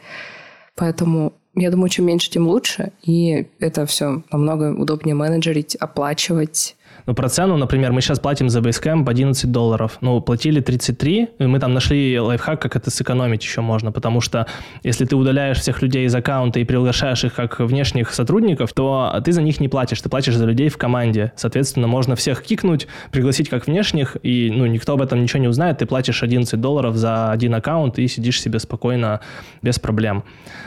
Поэтому 0.75 1.33
я 1.57 1.71
думаю, 1.71 1.89
чем 1.89 2.06
меньше, 2.06 2.30
тем 2.30 2.48
лучше. 2.48 2.92
И 3.04 3.48
это 3.59 3.86
все 3.86 4.24
намного 4.31 4.74
удобнее 4.74 5.15
менеджерить, 5.15 5.75
оплачивать, 5.75 6.77
но 7.07 7.13
про 7.13 7.30
цену, 7.30 7.56
например, 7.56 7.94
мы 7.94 8.02
сейчас 8.02 8.19
платим 8.19 8.49
за 8.49 8.59
Basecamp 8.59 9.09
11 9.09 9.49
долларов. 9.49 9.97
Ну, 10.02 10.19
платили 10.19 10.59
33, 10.59 11.30
и 11.40 11.44
мы 11.45 11.59
там 11.59 11.73
нашли 11.73 12.19
лайфхак, 12.19 12.61
как 12.61 12.76
это 12.76 12.92
сэкономить 12.92 13.42
еще 13.44 13.61
можно, 13.61 13.94
потому 13.94 14.19
что 14.19 14.45
если 14.83 15.06
ты 15.06 15.16
удаляешь 15.16 15.57
всех 15.57 15.81
людей 15.81 16.06
из 16.06 16.14
аккаунта 16.14 16.59
и 16.59 16.66
приглашаешь 16.66 17.23
их 17.23 17.33
как 17.33 17.61
внешних 17.61 18.14
сотрудников, 18.14 18.73
то 18.73 19.21
ты 19.23 19.31
за 19.31 19.42
них 19.42 19.61
не 19.61 19.69
платишь, 19.69 20.02
ты 20.02 20.09
платишь 20.09 20.35
за 20.35 20.45
людей 20.45 20.68
в 20.68 20.78
команде. 20.78 21.31
Соответственно, 21.37 21.87
можно 21.87 22.18
всех 22.18 22.44
кикнуть, 22.44 22.87
пригласить 23.11 23.47
как 23.47 23.68
внешних, 23.68 24.18
и 24.21 24.52
ну, 24.54 24.66
никто 24.66 24.94
об 24.94 25.02
этом 25.02 25.21
ничего 25.21 25.40
не 25.40 25.47
узнает, 25.47 25.78
ты 25.78 25.85
платишь 25.85 26.23
11 26.23 26.59
долларов 26.59 26.97
за 26.97 27.31
один 27.31 27.56
аккаунт 27.56 27.99
и 27.99 28.07
сидишь 28.09 28.42
себе 28.42 28.59
спокойно, 28.59 29.21
без 29.61 29.80
проблем. 29.80 30.26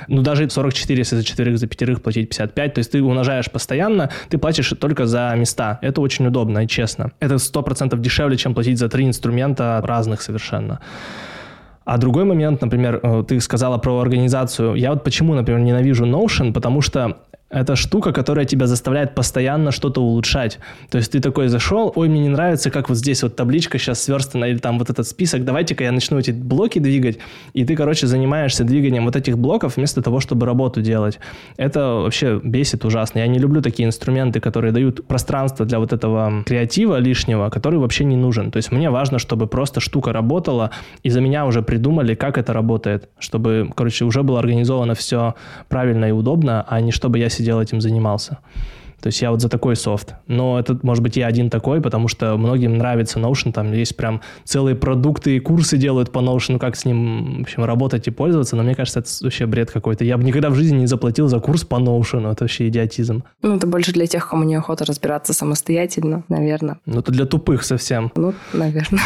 Ну, 0.09 0.23
даже 0.23 0.49
44, 0.49 0.99
если 0.99 1.17
за 1.17 1.23
четверых, 1.23 1.59
за 1.59 1.67
пятерых 1.67 2.03
платить 2.03 2.31
55, 2.31 2.75
то 2.75 2.79
есть 2.79 2.93
ты 2.93 3.03
умножаешь 3.03 3.51
постоянно, 3.51 4.11
ты 4.31 4.39
платишь 4.39 4.73
только 4.81 5.05
за 5.05 5.35
места. 5.37 5.79
Это 5.83 6.01
очень 6.01 6.30
удобно 6.31 6.61
и 6.65 6.67
честно. 6.67 7.11
Это 7.21 7.35
100% 7.35 7.99
дешевле, 7.99 8.37
чем 8.37 8.55
платить 8.55 8.79
за 8.79 8.89
три 8.89 9.05
инструмента 9.05 9.83
разных 9.85 10.23
совершенно. 10.23 10.79
А 11.85 11.99
другой 11.99 12.25
момент, 12.25 12.63
например, 12.63 13.01
э, 13.03 13.25
ты 13.29 13.41
сказала 13.41 13.79
про 13.79 13.99
организацию. 13.99 14.75
Я 14.75 14.91
вот 14.91 15.05
почему, 15.05 15.35
например, 15.35 15.61
ненавижу 15.61 16.07
Notion, 16.07 16.53
потому 16.53 16.83
что 16.83 17.17
это 17.51 17.75
штука, 17.75 18.13
которая 18.13 18.45
тебя 18.45 18.67
заставляет 18.67 19.15
постоянно 19.15 19.73
что-то 19.73 20.01
улучшать. 20.01 20.61
То 20.89 20.99
есть 20.99 21.11
ты 21.11 21.21
такой 21.21 21.49
зашел, 21.49 21.93
ой, 21.97 22.09
мне 22.09 22.21
не 22.21 22.29
нравится, 22.29 22.71
как 22.71 22.89
вот 22.89 22.97
здесь 22.97 23.25
вот 23.25 23.35
табличка 23.35 23.77
сейчас 23.79 24.03
сверстана, 24.03 24.45
или 24.45 24.59
там 24.59 24.79
вот 24.79 24.89
этот 24.89 25.07
список, 25.07 25.45
давайте-ка 25.45 25.83
я 25.83 25.93
начну 25.93 26.19
эти 26.19 26.31
блоки 26.31 26.79
двигать, 26.79 27.19
и 27.53 27.65
ты, 27.65 27.75
короче, 27.75 28.07
занимаешься 28.07 28.63
двиганием 28.63 29.05
вот 29.05 29.17
этих 29.17 29.37
блоков 29.37 29.77
вместо 29.77 30.01
того, 30.01 30.21
чтобы 30.21 30.47
работу 30.47 30.81
делать. 30.81 31.19
Это 31.57 31.81
вообще 31.95 32.41
бесит 32.43 32.85
ужасно. 32.85 33.19
Я 33.19 33.27
не 33.27 33.41
люблю 33.41 33.63
такие 33.63 33.87
инструменты, 33.87 34.39
которые 34.39 34.73
дают 34.73 35.07
пространство 35.09 35.67
для 35.67 35.81
вот 35.81 35.93
этого 35.93 36.45
креатива 36.47 36.99
лишнего, 36.99 37.51
который 37.51 37.81
вообще 37.81 38.05
не 38.05 38.17
нужен. 38.17 38.53
То 38.53 38.59
есть 38.59 38.71
мне 38.71 38.91
важно, 38.91 39.19
чтобы 39.19 39.49
просто 39.49 39.81
штука 39.81 40.13
работала, 40.13 40.71
и 41.03 41.11
за 41.11 41.21
меня 41.21 41.47
уже 41.47 41.63
придумали, 41.63 42.15
как 42.15 42.39
это 42.39 42.53
работает, 42.53 43.09
чтобы, 43.19 43.71
короче, 43.75 44.05
уже 44.05 44.23
было 44.23 44.39
организовано 44.39 44.95
все 44.95 45.35
правильно 45.69 46.05
и 46.05 46.13
удобно, 46.13 46.65
а 46.69 46.81
не 46.81 46.93
чтобы 46.93 47.19
я 47.19 47.29
сидел 47.29 47.40
этим 47.41 47.81
занимался. 47.81 48.39
То 49.01 49.07
есть 49.07 49.23
я 49.23 49.31
вот 49.31 49.41
за 49.41 49.49
такой 49.49 49.77
софт. 49.77 50.15
Но 50.27 50.59
это, 50.59 50.79
может 50.83 51.03
быть, 51.03 51.17
я 51.17 51.27
один 51.27 51.49
такой, 51.49 51.81
потому 51.81 52.09
что 52.09 52.37
многим 52.37 52.77
нравится 52.77 53.19
Notion, 53.19 53.53
там 53.53 53.73
есть 53.73 53.97
прям 53.97 54.21
целые 54.45 54.77
продукты 54.77 55.37
и 55.37 55.41
курсы 55.41 55.77
делают 55.79 56.13
по 56.13 56.19
Notion, 56.19 56.59
как 56.59 56.77
с 56.77 56.85
ним, 56.85 57.39
в 57.39 57.43
общем, 57.43 57.65
работать 57.65 58.07
и 58.09 58.11
пользоваться, 58.11 58.57
но 58.57 58.63
мне 58.63 58.75
кажется, 58.75 59.01
это 59.01 59.09
вообще 59.23 59.47
бред 59.47 59.71
какой-то. 59.71 60.05
Я 60.05 60.19
бы 60.19 60.25
никогда 60.25 60.51
в 60.51 60.55
жизни 60.55 60.81
не 60.81 60.87
заплатил 60.87 61.29
за 61.29 61.41
курс 61.41 61.65
по 61.65 61.77
Notion, 61.77 62.31
это 62.31 62.45
вообще 62.45 62.69
идиотизм. 62.69 63.25
Ну, 63.43 63.57
это 63.57 63.67
больше 63.67 63.93
для 63.93 64.07
тех, 64.07 64.29
кому 64.29 64.45
неохота 64.45 64.85
разбираться 64.85 65.33
самостоятельно, 65.33 66.25
наверное. 66.29 66.79
Ну, 66.85 67.01
это 67.01 67.11
для 67.11 67.25
тупых 67.25 67.63
совсем. 67.63 68.13
Ну, 68.15 68.35
наверное. 68.53 69.01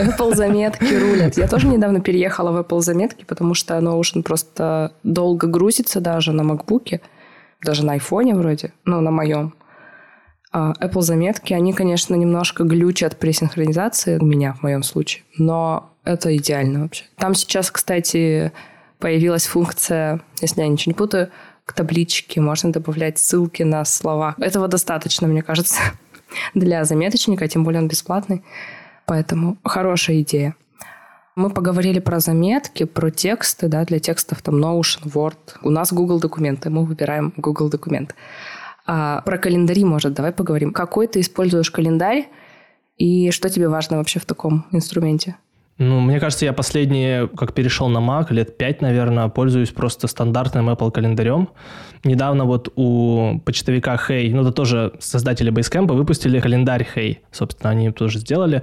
Apple 0.00 0.34
заметки 0.34 0.84
рулят. 0.84 1.36
Я 1.36 1.48
тоже 1.48 1.66
недавно 1.66 2.00
переехала 2.00 2.50
в 2.50 2.56
Apple 2.56 2.80
заметки, 2.80 3.24
потому 3.28 3.54
что 3.54 3.76
Notion 3.76 4.22
просто 4.22 4.92
долго 5.02 5.46
грузится 5.46 6.00
даже 6.00 6.32
на 6.32 6.42
MacBook 6.42 7.00
даже 7.66 7.84
на 7.84 7.92
айфоне 7.92 8.34
вроде, 8.34 8.72
ну, 8.84 9.00
на 9.02 9.10
моем. 9.10 9.54
А 10.52 10.72
Apple 10.80 11.02
заметки, 11.02 11.52
они, 11.52 11.74
конечно, 11.74 12.14
немножко 12.14 12.64
глючат 12.64 13.18
при 13.18 13.32
синхронизации, 13.32 14.16
у 14.18 14.24
меня 14.24 14.54
в 14.54 14.62
моем 14.62 14.82
случае, 14.82 15.24
но 15.36 15.90
это 16.04 16.34
идеально 16.34 16.82
вообще. 16.82 17.04
Там 17.16 17.34
сейчас, 17.34 17.70
кстати, 17.70 18.52
появилась 18.98 19.46
функция, 19.46 20.20
если 20.40 20.62
я 20.62 20.68
ничего 20.68 20.92
не 20.92 20.96
путаю, 20.96 21.30
к 21.66 21.72
табличке 21.72 22.40
можно 22.40 22.72
добавлять 22.72 23.18
ссылки 23.18 23.64
на 23.64 23.84
слова. 23.84 24.34
Этого 24.38 24.68
достаточно, 24.68 25.26
мне 25.26 25.42
кажется, 25.42 25.80
для 26.54 26.84
заметочника, 26.84 27.48
тем 27.48 27.64
более 27.64 27.82
он 27.82 27.88
бесплатный. 27.88 28.42
Поэтому 29.04 29.58
хорошая 29.62 30.20
идея. 30.22 30.54
Мы 31.36 31.50
поговорили 31.50 31.98
про 31.98 32.18
заметки, 32.18 32.84
про 32.84 33.10
тексты, 33.10 33.68
да, 33.68 33.84
для 33.84 33.98
текстов 33.98 34.40
там 34.40 34.54
Notion, 34.56 35.04
Word. 35.04 35.58
У 35.62 35.68
нас 35.68 35.92
Google 35.92 36.18
документы, 36.18 36.70
мы 36.70 36.86
выбираем 36.86 37.34
Google 37.36 37.68
документ. 37.68 38.14
А 38.86 39.20
про 39.20 39.36
календари, 39.36 39.84
может, 39.84 40.14
давай 40.14 40.32
поговорим. 40.32 40.72
Какой 40.72 41.06
ты 41.06 41.20
используешь 41.20 41.70
календарь 41.70 42.28
и 42.96 43.30
что 43.32 43.50
тебе 43.50 43.68
важно 43.68 43.98
вообще 43.98 44.18
в 44.18 44.24
таком 44.24 44.64
инструменте? 44.72 45.36
Ну, 45.78 46.00
мне 46.00 46.20
кажется, 46.20 46.46
я 46.46 46.54
последние, 46.54 47.28
как 47.28 47.52
перешел 47.52 47.88
на 47.88 47.98
Mac, 47.98 48.32
лет 48.32 48.56
пять, 48.56 48.80
наверное, 48.80 49.28
пользуюсь 49.28 49.70
просто 49.70 50.06
стандартным 50.06 50.70
Apple 50.70 50.90
календарем. 50.90 51.50
Недавно 52.02 52.44
вот 52.44 52.72
у 52.76 53.40
почтовика 53.44 53.96
Hey, 53.96 54.30
ну 54.32 54.40
это 54.40 54.52
тоже 54.52 54.92
создатели 55.00 55.52
Basecamp, 55.52 55.92
выпустили 55.92 56.40
календарь 56.40 56.86
Hey. 56.94 57.18
Собственно, 57.30 57.70
они 57.70 57.90
тоже 57.90 58.20
сделали. 58.20 58.62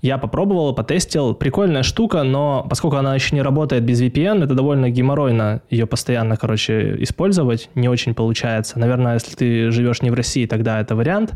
Я 0.00 0.16
попробовал, 0.16 0.74
потестил. 0.74 1.34
Прикольная 1.34 1.82
штука, 1.82 2.22
но 2.22 2.66
поскольку 2.68 2.96
она 2.96 3.14
еще 3.14 3.34
не 3.34 3.42
работает 3.42 3.84
без 3.84 4.00
VPN, 4.00 4.44
это 4.44 4.54
довольно 4.54 4.88
геморройно 4.88 5.60
ее 5.68 5.86
постоянно, 5.86 6.36
короче, 6.36 6.96
использовать. 7.02 7.68
Не 7.74 7.90
очень 7.90 8.14
получается. 8.14 8.78
Наверное, 8.78 9.14
если 9.14 9.34
ты 9.34 9.70
живешь 9.70 10.00
не 10.00 10.10
в 10.10 10.14
России, 10.14 10.46
тогда 10.46 10.80
это 10.80 10.96
вариант 10.96 11.34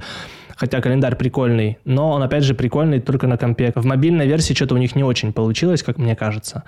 хотя 0.59 0.81
календарь 0.81 1.17
прикольный, 1.17 1.79
но 1.85 2.11
он, 2.11 2.23
опять 2.23 2.43
же, 2.43 2.55
прикольный 2.55 3.00
только 3.00 3.27
на 3.27 3.38
компе. 3.38 3.73
В 3.75 3.85
мобильной 3.85 4.27
версии 4.27 4.55
что-то 4.55 4.75
у 4.75 4.79
них 4.79 4.97
не 4.97 5.05
очень 5.05 5.33
получилось, 5.33 5.83
как 5.83 5.99
мне 5.99 6.17
кажется. 6.17 6.65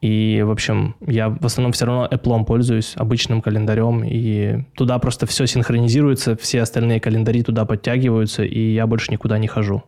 И, 0.00 0.42
в 0.44 0.50
общем, 0.50 0.96
я 1.06 1.28
в 1.28 1.46
основном 1.46 1.72
все 1.72 1.86
равно 1.86 2.08
Apple 2.10 2.44
пользуюсь, 2.44 2.94
обычным 2.96 3.40
календарем, 3.40 4.02
и 4.04 4.64
туда 4.74 4.98
просто 4.98 5.26
все 5.26 5.46
синхронизируется, 5.46 6.36
все 6.36 6.62
остальные 6.62 6.98
календари 6.98 7.42
туда 7.44 7.64
подтягиваются, 7.64 8.42
и 8.42 8.74
я 8.74 8.88
больше 8.88 9.12
никуда 9.12 9.38
не 9.38 9.46
хожу. 9.46 9.84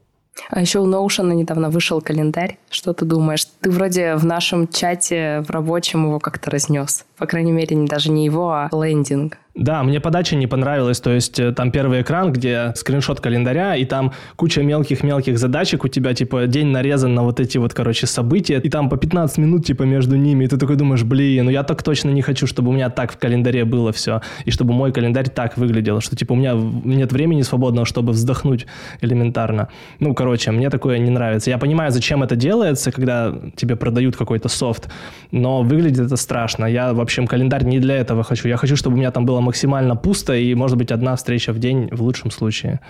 А 0.51 0.61
еще 0.61 0.81
у 0.81 0.87
Notion 0.87 1.35
недавно 1.35 1.71
вышел 1.71 2.01
календарь. 2.01 2.59
Что 2.71 2.93
ты 2.93 3.05
думаешь? 3.05 3.47
Ты 3.61 3.71
вроде 3.71 4.15
в 4.15 4.25
нашем 4.25 4.69
чате 4.69 5.43
в 5.47 5.51
рабочем 5.51 6.07
его 6.07 6.19
как-то 6.21 6.51
разнес. 6.51 7.05
По 7.17 7.27
крайней 7.27 7.53
мере, 7.53 7.77
даже 7.87 8.11
не 8.11 8.25
его, 8.25 8.53
а 8.53 8.69
лендинг. 8.73 9.39
Да, 9.55 9.85
мне 9.85 10.01
подача 10.01 10.35
не 10.35 10.49
понравилась, 10.49 11.01
то 11.01 11.11
есть 11.11 11.39
э, 11.39 11.53
там 11.53 11.71
первый 11.71 12.03
экран, 12.03 12.33
где 12.33 12.73
скриншот 12.75 13.21
календаря, 13.21 13.77
и 13.77 13.85
там 13.85 14.13
куча 14.35 14.65
мелких-мелких 14.65 15.39
задачек 15.39 15.85
у 15.85 15.89
тебя, 15.89 16.13
типа, 16.13 16.49
день 16.49 16.67
нарезан 16.67 17.15
на 17.15 17.23
вот 17.23 17.39
эти 17.39 17.59
вот, 17.59 17.73
короче, 17.73 18.09
события, 18.09 18.59
и 18.59 18.69
там 18.69 18.89
по 18.89 18.97
15 18.97 19.39
минут, 19.39 19.65
типа, 19.65 19.85
между 19.85 20.17
ними, 20.17 20.45
и 20.45 20.49
ты 20.49 20.57
такой 20.57 20.75
думаешь, 20.75 21.05
блин, 21.05 21.45
ну 21.45 21.53
я 21.53 21.63
так 21.63 21.85
точно 21.85 22.11
не 22.11 22.21
хочу, 22.21 22.49
чтобы 22.49 22.71
у 22.71 22.73
меня 22.73 22.91
так 22.91 23.13
в 23.13 23.17
календаре 23.17 23.65
было 23.65 23.93
все, 23.93 24.23
и 24.45 24.51
чтобы 24.51 24.75
мой 24.75 24.93
календарь 24.93 25.29
так 25.29 25.57
выглядел, 25.57 26.01
что, 26.01 26.17
типа, 26.17 26.33
у 26.33 26.37
меня 26.37 26.55
нет 26.85 27.13
времени 27.13 27.43
свободного, 27.43 27.87
чтобы 27.87 28.13
вздохнуть 28.13 28.67
элементарно. 29.03 29.69
Ну, 30.01 30.15
короче, 30.15 30.51
мне 30.51 30.69
такое 30.69 30.99
не 30.99 31.11
нравится. 31.11 31.51
Я 31.51 31.59
понимаю, 31.59 31.93
зачем 31.93 32.25
это 32.25 32.35
делается, 32.35 32.91
когда 32.91 33.33
тебе 33.55 33.77
продают 33.77 34.17
какой-то 34.17 34.49
софт, 34.49 34.91
но 35.31 35.63
выглядит 35.63 36.07
это 36.07 36.17
страшно. 36.17 36.67
Я, 36.67 36.93
в 36.93 37.01
общем, 37.01 37.29
календарь 37.29 37.63
не 37.63 37.79
для 37.79 37.95
этого 37.95 38.25
хочу. 38.25 38.49
Я 38.49 38.57
хочу, 38.57 38.75
чтобы 38.75 38.97
у 38.97 38.99
меня 38.99 39.13
там 39.13 39.25
было 39.25 39.44
максимально 39.45 39.97
пусто 39.97 40.35
и, 40.35 40.55
может 40.55 40.77
быть, 40.77 40.91
одна 40.91 41.15
встреча 41.15 41.53
в 41.53 41.59
день 41.59 41.89
в 41.93 42.03
лучшем 42.03 42.31
случае. 42.31 42.81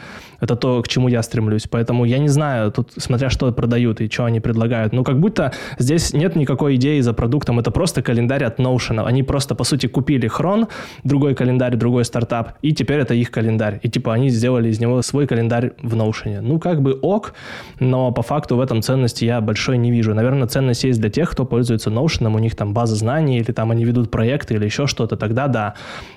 Это 0.40 0.56
то, 0.56 0.82
к 0.82 0.88
чему 0.88 1.08
я 1.08 1.22
стремлюсь. 1.22 1.66
Поэтому 1.70 2.04
я 2.04 2.18
не 2.18 2.28
знаю, 2.28 2.70
тут 2.70 2.92
смотря 2.96 3.30
что 3.30 3.52
продают 3.52 4.00
и 4.00 4.10
что 4.10 4.24
они 4.24 4.40
предлагают. 4.40 4.92
Ну, 4.92 5.04
как 5.04 5.18
будто 5.20 5.52
здесь 5.78 6.12
нет 6.12 6.36
никакой 6.36 6.76
идеи 6.76 7.00
за 7.00 7.12
продуктом. 7.12 7.58
Это 7.58 7.70
просто 7.70 8.02
календарь 8.02 8.44
от 8.44 8.58
Notion. 8.58 9.04
Они 9.04 9.22
просто, 9.22 9.54
по 9.54 9.64
сути, 9.64 9.86
купили 9.86 10.28
Хрон, 10.28 10.68
другой 11.04 11.34
календарь, 11.34 11.76
другой 11.76 12.04
стартап, 12.04 12.52
и 12.62 12.72
теперь 12.72 13.00
это 13.00 13.14
их 13.14 13.30
календарь. 13.30 13.80
И, 13.82 13.88
типа, 13.88 14.12
они 14.14 14.28
сделали 14.30 14.68
из 14.68 14.80
него 14.80 15.02
свой 15.02 15.26
календарь 15.26 15.72
в 15.82 15.94
Notion. 15.94 16.40
Ну, 16.40 16.58
как 16.58 16.82
бы 16.82 16.98
ок, 17.02 17.34
но 17.80 18.12
по 18.12 18.22
факту 18.22 18.56
в 18.56 18.60
этом 18.60 18.82
ценности 18.82 19.24
я 19.24 19.40
большой 19.40 19.78
не 19.78 19.90
вижу. 19.90 20.14
Наверное, 20.14 20.46
ценность 20.46 20.84
есть 20.84 21.00
для 21.00 21.10
тех, 21.10 21.30
кто 21.30 21.44
пользуется 21.44 21.90
Notion, 21.90 22.34
у 22.34 22.38
них 22.38 22.54
там 22.54 22.74
база 22.74 22.96
знаний, 22.96 23.38
или 23.38 23.52
там 23.52 23.70
они 23.70 23.84
ведут 23.84 24.10
проекты, 24.10 24.54
или 24.54 24.64
еще 24.64 24.86
что-то, 24.86 25.16
тогда 25.16 25.48
да. 25.48 25.74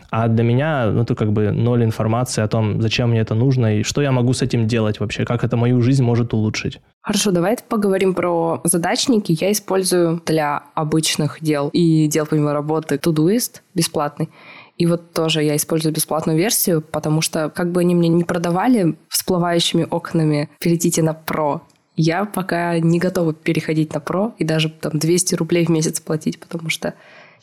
А 0.09 0.27
для 0.27 0.43
меня, 0.43 0.87
ну, 0.91 1.01
это 1.01 1.15
как 1.15 1.31
бы 1.33 1.51
ноль 1.51 1.83
информации 1.83 2.41
о 2.41 2.47
том, 2.47 2.81
зачем 2.81 3.09
мне 3.09 3.19
это 3.19 3.35
нужно 3.35 3.79
и 3.79 3.83
что 3.83 4.01
я 4.01 4.11
могу 4.11 4.33
с 4.33 4.41
этим 4.41 4.67
делать 4.67 4.99
вообще, 4.99 5.25
как 5.25 5.43
это 5.43 5.57
мою 5.57 5.81
жизнь 5.81 6.03
может 6.03 6.33
улучшить. 6.33 6.79
Хорошо, 7.01 7.31
давай 7.31 7.57
поговорим 7.67 8.13
про 8.13 8.61
задачники. 8.63 9.35
Я 9.39 9.51
использую 9.51 10.21
для 10.25 10.63
обычных 10.75 11.37
дел 11.41 11.69
и 11.73 12.07
дел 12.07 12.25
помимо 12.25 12.53
работы 12.53 12.95
Todoist 12.95 13.61
бесплатный. 13.73 14.29
И 14.77 14.85
вот 14.85 15.11
тоже 15.11 15.43
я 15.43 15.55
использую 15.55 15.93
бесплатную 15.93 16.37
версию, 16.37 16.81
потому 16.81 17.21
что 17.21 17.49
как 17.49 17.71
бы 17.71 17.81
они 17.81 17.95
мне 17.95 18.09
не 18.09 18.23
продавали 18.23 18.95
всплывающими 19.09 19.87
окнами 19.89 20.49
«перейдите 20.59 21.01
на 21.01 21.17
Pro», 21.25 21.61
я 21.97 22.25
пока 22.25 22.77
не 22.77 22.99
готова 22.99 23.33
переходить 23.33 23.93
на 23.93 23.97
Pro 23.97 24.33
и 24.37 24.43
даже 24.43 24.69
там 24.69 24.99
200 24.99 25.33
рублей 25.33 25.65
в 25.65 25.69
месяц 25.69 25.99
платить, 25.99 26.39
потому 26.39 26.69
что 26.69 26.93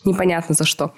непонятно 0.05 0.55
за 0.55 0.65
что. 0.65 0.95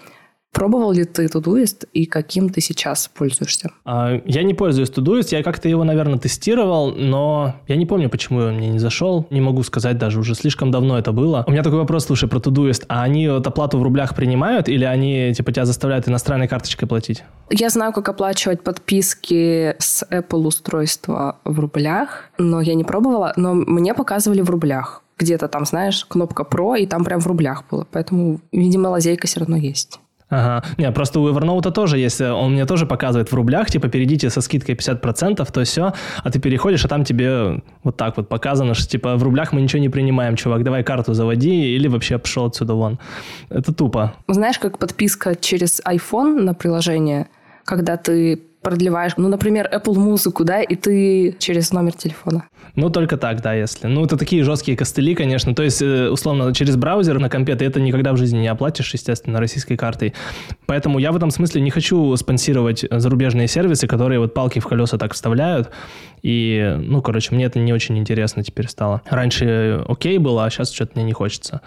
Пробовал 0.57 0.93
ли 0.93 1.05
ты 1.05 1.27
Todoist 1.27 1.87
и 1.93 2.07
каким 2.07 2.49
ты 2.49 2.63
сейчас 2.63 3.09
пользуешься? 3.09 3.73
А, 3.85 4.23
я 4.25 4.43
не 4.43 4.55
пользуюсь 4.55 4.89
Todoist, 4.89 5.29
я 5.33 5.43
как-то 5.43 5.69
его, 5.69 5.85
наверное, 5.85 6.19
тестировал, 6.19 6.93
но 6.93 7.57
я 7.69 7.77
не 7.77 7.85
помню, 7.85 8.09
почему 8.09 8.39
он 8.39 8.55
мне 8.55 8.71
не 8.71 8.79
зашел. 8.79 9.27
Не 9.29 9.43
могу 9.43 9.63
сказать 9.65 9.99
даже, 9.99 10.19
уже 10.19 10.35
слишком 10.35 10.71
давно 10.71 10.99
это 10.99 11.13
было. 11.13 11.45
У 11.47 11.51
меня 11.51 11.63
такой 11.63 11.81
вопрос, 11.81 12.07
слушай, 12.07 12.27
про 12.27 12.39
Todoist. 12.39 12.87
А 12.89 13.03
они 13.03 13.29
вот 13.29 13.47
оплату 13.47 13.77
в 13.77 13.83
рублях 13.83 14.15
принимают 14.15 14.71
или 14.71 14.85
они, 14.85 15.35
типа, 15.37 15.53
тебя 15.53 15.67
заставляют 15.67 16.09
иностранной 16.09 16.49
карточкой 16.49 16.89
платить? 16.89 17.23
Я 17.51 17.69
знаю, 17.69 17.93
как 17.93 18.09
оплачивать 18.09 18.63
подписки 18.63 19.77
с 19.79 20.07
Apple 20.11 20.47
устройства 20.47 21.37
в 21.45 21.61
рублях, 21.61 22.31
но 22.39 22.63
я 22.63 22.73
не 22.73 22.85
пробовала, 22.85 23.35
но 23.37 23.53
мне 23.53 23.93
показывали 23.93 24.41
в 24.41 24.49
рублях 24.49 25.03
где-то 25.19 25.49
там, 25.49 25.67
знаешь, 25.67 26.07
кнопка 26.07 26.45
Pro, 26.51 26.79
и 26.79 26.87
там 26.87 27.05
прям 27.05 27.21
в 27.21 27.27
рублях 27.27 27.65
было. 27.71 27.87
Поэтому, 27.91 28.41
видимо, 28.53 28.89
лазейка 28.89 29.27
все 29.27 29.41
равно 29.41 29.57
есть. 29.57 30.01
Ага. 30.29 30.67
Не, 30.77 30.91
просто 30.91 31.21
у 31.21 31.29
Evernote 31.29 31.71
тоже 31.71 31.99
есть, 31.99 32.21
он 32.21 32.53
мне 32.53 32.67
тоже 32.67 32.85
показывает 32.85 33.31
в 33.31 33.35
рублях, 33.35 33.71
типа, 33.71 33.89
перейдите 33.89 34.29
со 34.29 34.41
скидкой 34.41 34.75
50%, 34.75 35.47
то 35.53 35.65
все, 35.65 35.93
а 36.25 36.31
ты 36.31 36.41
переходишь, 36.41 36.85
а 36.85 36.89
там 36.89 37.05
тебе 37.05 37.63
вот 37.85 37.97
так 37.97 38.17
вот 38.17 38.29
показано, 38.29 38.75
что, 38.75 38.89
типа, 38.89 39.17
в 39.17 39.23
рублях 39.23 39.53
мы 39.53 39.61
ничего 39.61 39.81
не 39.81 39.89
принимаем, 39.89 40.35
чувак, 40.35 40.65
давай 40.65 40.83
карту 40.83 41.15
заводи 41.15 41.75
или 41.77 41.87
вообще 41.87 42.19
пошел 42.19 42.47
отсюда 42.47 42.75
вон. 42.75 42.99
Это 43.51 43.73
тупо. 43.73 44.15
Знаешь, 44.27 44.59
как 44.59 44.79
подписка 44.79 45.37
через 45.37 45.81
iPhone 45.85 46.41
на 46.43 46.55
приложение, 46.55 47.29
когда 47.65 47.97
ты 47.97 48.43
продлеваешь, 48.67 49.13
ну, 49.17 49.29
например, 49.29 49.71
Apple 49.73 49.95
музыку, 49.95 50.43
да, 50.43 50.61
и 50.61 50.75
ты 50.75 51.37
через 51.39 51.71
номер 51.71 51.93
телефона. 51.93 52.49
Ну, 52.75 52.91
только 52.91 53.17
так, 53.17 53.41
да, 53.41 53.55
если. 53.55 53.87
Ну, 53.87 54.05
это 54.05 54.17
такие 54.17 54.43
жесткие 54.43 54.77
костыли, 54.77 55.15
конечно. 55.15 55.55
То 55.55 55.63
есть, 55.63 55.81
э, 55.83 56.11
условно, 56.11 56.53
через 56.53 56.75
браузер 56.75 57.21
на 57.21 57.29
компе 57.29 57.55
ты 57.55 57.65
это 57.65 57.81
никогда 57.81 58.13
в 58.13 58.17
жизни 58.17 58.39
не 58.41 58.49
оплатишь, 58.49 58.93
естественно, 58.93 59.39
российской 59.39 59.77
картой. 59.77 60.15
Поэтому 60.67 60.99
я 60.99 61.13
в 61.13 61.17
этом 61.17 61.31
смысле 61.31 61.61
не 61.61 61.71
хочу 61.71 62.17
спонсировать 62.17 62.85
зарубежные 62.91 63.47
сервисы, 63.47 63.87
которые 63.87 64.19
вот 64.19 64.35
палки 64.35 64.59
в 64.59 64.67
колеса 64.67 64.99
так 64.99 65.15
вставляют. 65.15 65.71
И, 66.23 66.75
ну, 66.77 67.03
короче, 67.03 67.37
мне 67.37 67.45
это 67.45 67.61
не 67.61 67.73
очень 67.73 67.97
интересно 67.97 68.43
теперь 68.43 68.67
стало. 68.67 69.01
Раньше 69.09 69.85
окей 69.87 70.19
было, 70.19 70.45
а 70.45 70.51
сейчас 70.51 70.73
что-то 70.73 70.93
мне 70.97 71.05
не 71.05 71.13
хочется. 71.13 71.61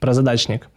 Про 0.00 0.14
задачник. 0.14 0.68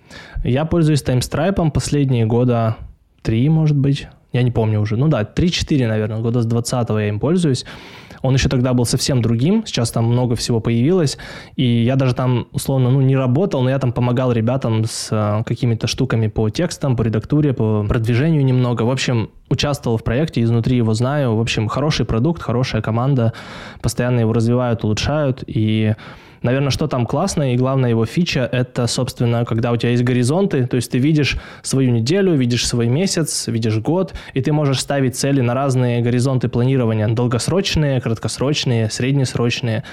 Я 0.44 0.66
пользуюсь 0.66 1.02
таймстрайпом 1.02 1.72
последние 1.72 2.26
года 2.26 2.76
три, 3.22 3.48
может 3.48 3.78
быть. 3.78 4.10
Я 4.32 4.44
не 4.44 4.52
помню 4.52 4.80
уже. 4.80 4.96
Ну 4.96 5.08
да, 5.08 5.24
3-4, 5.24 5.88
наверное, 5.88 6.20
года 6.20 6.42
с 6.42 6.46
20 6.46 6.90
я 6.90 7.08
им 7.10 7.20
пользуюсь. 7.20 7.66
Он 8.22 8.34
еще 8.34 8.50
тогда 8.50 8.74
был 8.74 8.86
совсем 8.86 9.22
другим, 9.22 9.66
сейчас 9.66 9.92
там 9.92 10.06
много 10.06 10.36
всего 10.36 10.60
появилось, 10.60 11.18
и 11.56 11.64
я 11.64 11.96
даже 11.96 12.14
там, 12.14 12.48
условно, 12.52 12.90
ну, 12.90 13.02
не 13.02 13.16
работал, 13.16 13.62
но 13.62 13.70
я 13.70 13.80
там 13.80 13.94
помогал 13.94 14.34
ребятам 14.34 14.84
с 14.84 15.08
э, 15.12 15.44
какими-то 15.46 15.88
штуками 15.88 16.28
по 16.28 16.50
текстам, 16.50 16.98
по 16.98 17.04
редактуре, 17.04 17.54
по 17.54 17.86
продвижению 17.88 18.44
немного. 18.44 18.84
В 18.84 18.92
общем, 18.92 19.30
участвовал 19.50 19.98
в 19.98 20.04
проекте, 20.04 20.42
изнутри 20.42 20.78
его 20.78 20.94
знаю. 20.94 21.36
В 21.36 21.42
общем, 21.42 21.70
хороший 21.70 22.06
продукт, 22.06 22.42
хорошая 22.42 22.82
команда, 22.82 23.34
постоянно 23.82 24.20
его 24.20 24.34
развивают, 24.34 24.84
улучшают, 24.84 25.44
и 25.48 25.96
Наверное, 26.42 26.70
что 26.70 26.88
там 26.88 27.06
классно 27.06 27.54
и 27.54 27.58
главная 27.58 27.90
его 27.90 28.06
фича– 28.06 28.48
это, 28.52 28.88
собственно, 28.88 29.46
когда 29.46 29.72
у 29.72 29.78
тебя 29.78 29.92
есть 29.92 30.04
горизонты, 30.04 30.66
то 30.66 30.76
есть 30.76 30.92
ты 30.92 30.98
видишь 30.98 31.38
свою 31.62 31.92
неделю, 31.92 32.34
видишь 32.36 32.68
свой 32.68 32.88
месяц, 32.88 33.48
видишь 33.48 33.78
год, 33.78 34.14
и 34.34 34.42
ты 34.42 34.52
можешь 34.52 34.80
ставить 34.80 35.16
цели 35.16 35.42
на 35.42 35.54
разные 35.54 36.02
горизонты 36.02 36.48
планирования– 36.48 37.08
долгосрочные, 37.10 38.02
краткосрочные, 38.02 38.90
среднесрочные. 38.90 39.84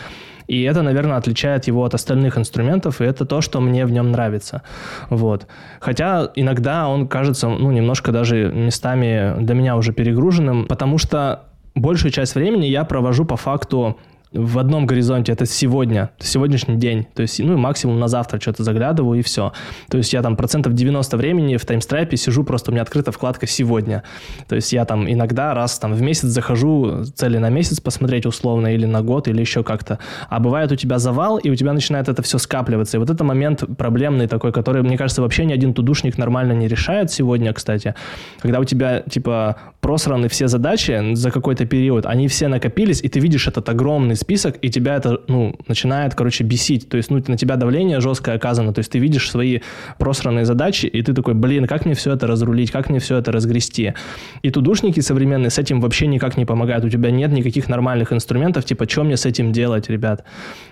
И 0.46 0.62
это, 0.62 0.82
наверное, 0.82 1.16
отличает 1.16 1.66
его 1.66 1.84
от 1.84 1.94
остальных 1.94 2.38
инструментов, 2.38 3.00
и 3.00 3.04
это 3.04 3.24
то, 3.24 3.40
что 3.40 3.60
мне 3.60 3.84
в 3.84 3.90
нем 3.90 4.12
нравится. 4.12 4.62
Вот. 5.10 5.46
Хотя 5.80 6.30
иногда 6.36 6.88
он 6.88 7.08
кажется, 7.08 7.48
ну, 7.48 7.72
немножко 7.72 8.12
даже 8.12 8.52
местами 8.54 9.34
для 9.42 9.54
меня 9.54 9.76
уже 9.76 9.92
перегруженным, 9.92 10.66
потому 10.66 10.98
что 10.98 11.46
большую 11.74 12.12
часть 12.12 12.34
времени 12.34 12.66
я 12.66 12.84
провожу 12.84 13.24
по 13.24 13.36
факту 13.36 13.98
в 14.32 14.58
одном 14.58 14.86
горизонте 14.86 15.32
это 15.32 15.46
сегодня, 15.46 16.10
сегодняшний 16.18 16.76
день. 16.76 17.06
То 17.14 17.22
есть, 17.22 17.38
ну, 17.38 17.56
максимум 17.56 17.98
на 17.98 18.08
завтра 18.08 18.40
что-то 18.40 18.64
заглядываю 18.64 19.18
и 19.18 19.22
все. 19.22 19.52
То 19.88 19.98
есть 19.98 20.12
я 20.12 20.22
там 20.22 20.36
процентов 20.36 20.74
90 20.74 21.16
времени 21.16 21.56
в 21.56 21.64
таймстрайпе 21.64 22.16
сижу, 22.16 22.44
просто 22.44 22.70
у 22.70 22.74
меня 22.74 22.82
открыта 22.82 23.12
вкладка 23.12 23.46
«Сегодня». 23.46 24.02
То 24.48 24.56
есть 24.56 24.72
я 24.72 24.84
там 24.84 25.10
иногда 25.10 25.54
раз 25.54 25.78
там 25.78 25.94
в 25.94 26.02
месяц 26.02 26.28
захожу 26.28 27.04
цели 27.04 27.38
на 27.38 27.50
месяц 27.50 27.80
посмотреть 27.80 28.26
условно 28.26 28.74
или 28.74 28.84
на 28.84 29.02
год 29.02 29.28
или 29.28 29.40
еще 29.40 29.62
как-то. 29.62 29.98
А 30.28 30.40
бывает 30.40 30.72
у 30.72 30.76
тебя 30.76 30.98
завал, 30.98 31.38
и 31.38 31.48
у 31.48 31.54
тебя 31.54 31.72
начинает 31.72 32.08
это 32.08 32.22
все 32.22 32.38
скапливаться. 32.38 32.96
И 32.96 33.00
вот 33.00 33.10
это 33.10 33.22
момент 33.24 33.64
проблемный 33.78 34.26
такой, 34.26 34.52
который, 34.52 34.82
мне 34.82 34.98
кажется, 34.98 35.22
вообще 35.22 35.44
ни 35.44 35.52
один 35.52 35.72
тудушник 35.72 36.18
нормально 36.18 36.52
не 36.52 36.68
решает 36.68 37.10
сегодня, 37.10 37.52
кстати. 37.52 37.94
Когда 38.40 38.58
у 38.58 38.64
тебя, 38.64 39.00
типа, 39.00 39.56
просраны 39.80 40.28
все 40.28 40.48
задачи 40.48 41.14
за 41.14 41.30
какой-то 41.30 41.64
период, 41.64 42.06
они 42.06 42.26
все 42.26 42.48
накопились, 42.48 43.00
и 43.02 43.08
ты 43.08 43.20
видишь 43.20 43.46
этот 43.46 43.68
огромный 43.68 44.15
список, 44.16 44.56
и 44.62 44.70
тебя 44.70 44.96
это, 44.96 45.20
ну, 45.28 45.54
начинает, 45.68 46.14
короче, 46.14 46.44
бесить. 46.44 46.88
То 46.88 46.96
есть, 46.96 47.10
ну, 47.10 47.22
на 47.26 47.36
тебя 47.36 47.56
давление 47.56 48.00
жесткое 48.00 48.36
оказано. 48.36 48.72
То 48.72 48.80
есть, 48.80 48.90
ты 48.90 48.98
видишь 48.98 49.30
свои 49.30 49.60
просранные 49.98 50.44
задачи, 50.44 50.86
и 50.86 51.02
ты 51.02 51.14
такой, 51.14 51.34
блин, 51.34 51.66
как 51.66 51.84
мне 51.84 51.94
все 51.94 52.12
это 52.12 52.26
разрулить, 52.26 52.70
как 52.70 52.90
мне 52.90 52.98
все 52.98 53.16
это 53.16 53.32
разгрести. 53.32 53.94
И 54.42 54.50
тудушники 54.50 55.00
современные 55.00 55.50
с 55.50 55.58
этим 55.58 55.80
вообще 55.80 56.06
никак 56.06 56.36
не 56.36 56.44
помогают. 56.44 56.84
У 56.84 56.88
тебя 56.88 57.10
нет 57.10 57.32
никаких 57.32 57.68
нормальных 57.68 58.12
инструментов, 58.12 58.64
типа, 58.64 58.88
что 58.88 59.04
мне 59.04 59.16
с 59.16 59.26
этим 59.26 59.52
делать, 59.52 59.88
ребят? 59.88 60.24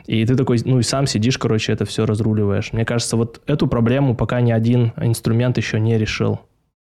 И 0.07 0.25
ты 0.25 0.37
такой, 0.37 0.59
ну, 0.65 0.79
и 0.79 0.83
сам 0.83 1.07
сидишь, 1.07 1.39
короче, 1.39 1.73
это 1.73 1.85
все 1.85 2.07
разруливаешь. 2.07 2.73
Мне 2.73 2.85
кажется, 2.85 3.17
вот 3.17 3.41
эту 3.47 3.67
проблему 3.67 4.15
пока 4.15 4.41
ни 4.41 4.53
один 4.53 4.93
инструмент 4.97 5.57
еще 5.57 5.81
не 5.81 5.99
решил. 5.99 6.41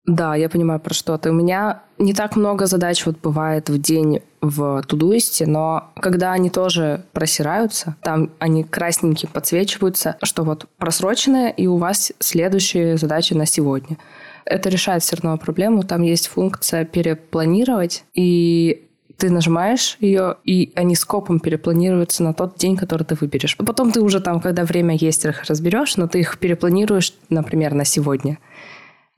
Да, 0.05 0.35
я 0.35 0.49
понимаю, 0.49 0.79
про 0.79 0.93
что 0.93 1.17
ты. 1.17 1.29
У 1.29 1.33
меня 1.33 1.83
не 1.97 2.13
так 2.13 2.35
много 2.35 2.65
задач 2.65 3.05
вот 3.05 3.17
бывает 3.21 3.69
в 3.69 3.79
день 3.79 4.21
в 4.41 4.81
Тудуисте, 4.83 5.45
но 5.45 5.91
когда 5.95 6.33
они 6.33 6.49
тоже 6.49 7.03
просираются, 7.13 7.95
там 8.01 8.31
они 8.39 8.63
красненькие 8.63 9.29
подсвечиваются, 9.31 10.17
что 10.23 10.43
вот 10.43 10.65
просроченные, 10.77 11.51
и 11.51 11.67
у 11.67 11.77
вас 11.77 12.11
следующие 12.19 12.97
задачи 12.97 13.33
на 13.33 13.45
сегодня. 13.45 13.97
Это 14.45 14.69
решает 14.69 15.03
все 15.03 15.17
равно 15.17 15.37
проблему. 15.37 15.83
Там 15.83 16.01
есть 16.01 16.27
функция 16.27 16.85
перепланировать, 16.85 18.03
и 18.13 18.87
ты 19.17 19.29
нажимаешь 19.29 19.97
ее, 19.99 20.37
и 20.45 20.71
они 20.75 20.95
скопом 20.95 21.39
перепланируются 21.39 22.23
на 22.23 22.33
тот 22.33 22.57
день, 22.57 22.77
который 22.77 23.03
ты 23.03 23.15
выберешь. 23.15 23.57
Потом 23.57 23.91
ты 23.91 24.01
уже 24.01 24.21
там, 24.21 24.39
когда 24.39 24.63
время 24.63 24.95
есть, 24.95 25.25
их 25.25 25.43
разберешь, 25.43 25.97
но 25.97 26.07
ты 26.07 26.21
их 26.21 26.39
перепланируешь, 26.39 27.13
например, 27.29 27.73
на 27.73 27.83
сегодня 27.83 28.39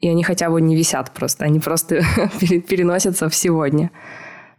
и 0.01 0.09
они 0.09 0.23
хотя 0.23 0.49
бы 0.49 0.59
не 0.59 0.75
висят 0.75 1.11
просто, 1.11 1.45
они 1.45 1.59
просто 1.59 2.01
переносятся 2.39 3.29
в 3.29 3.35
сегодня. 3.35 3.91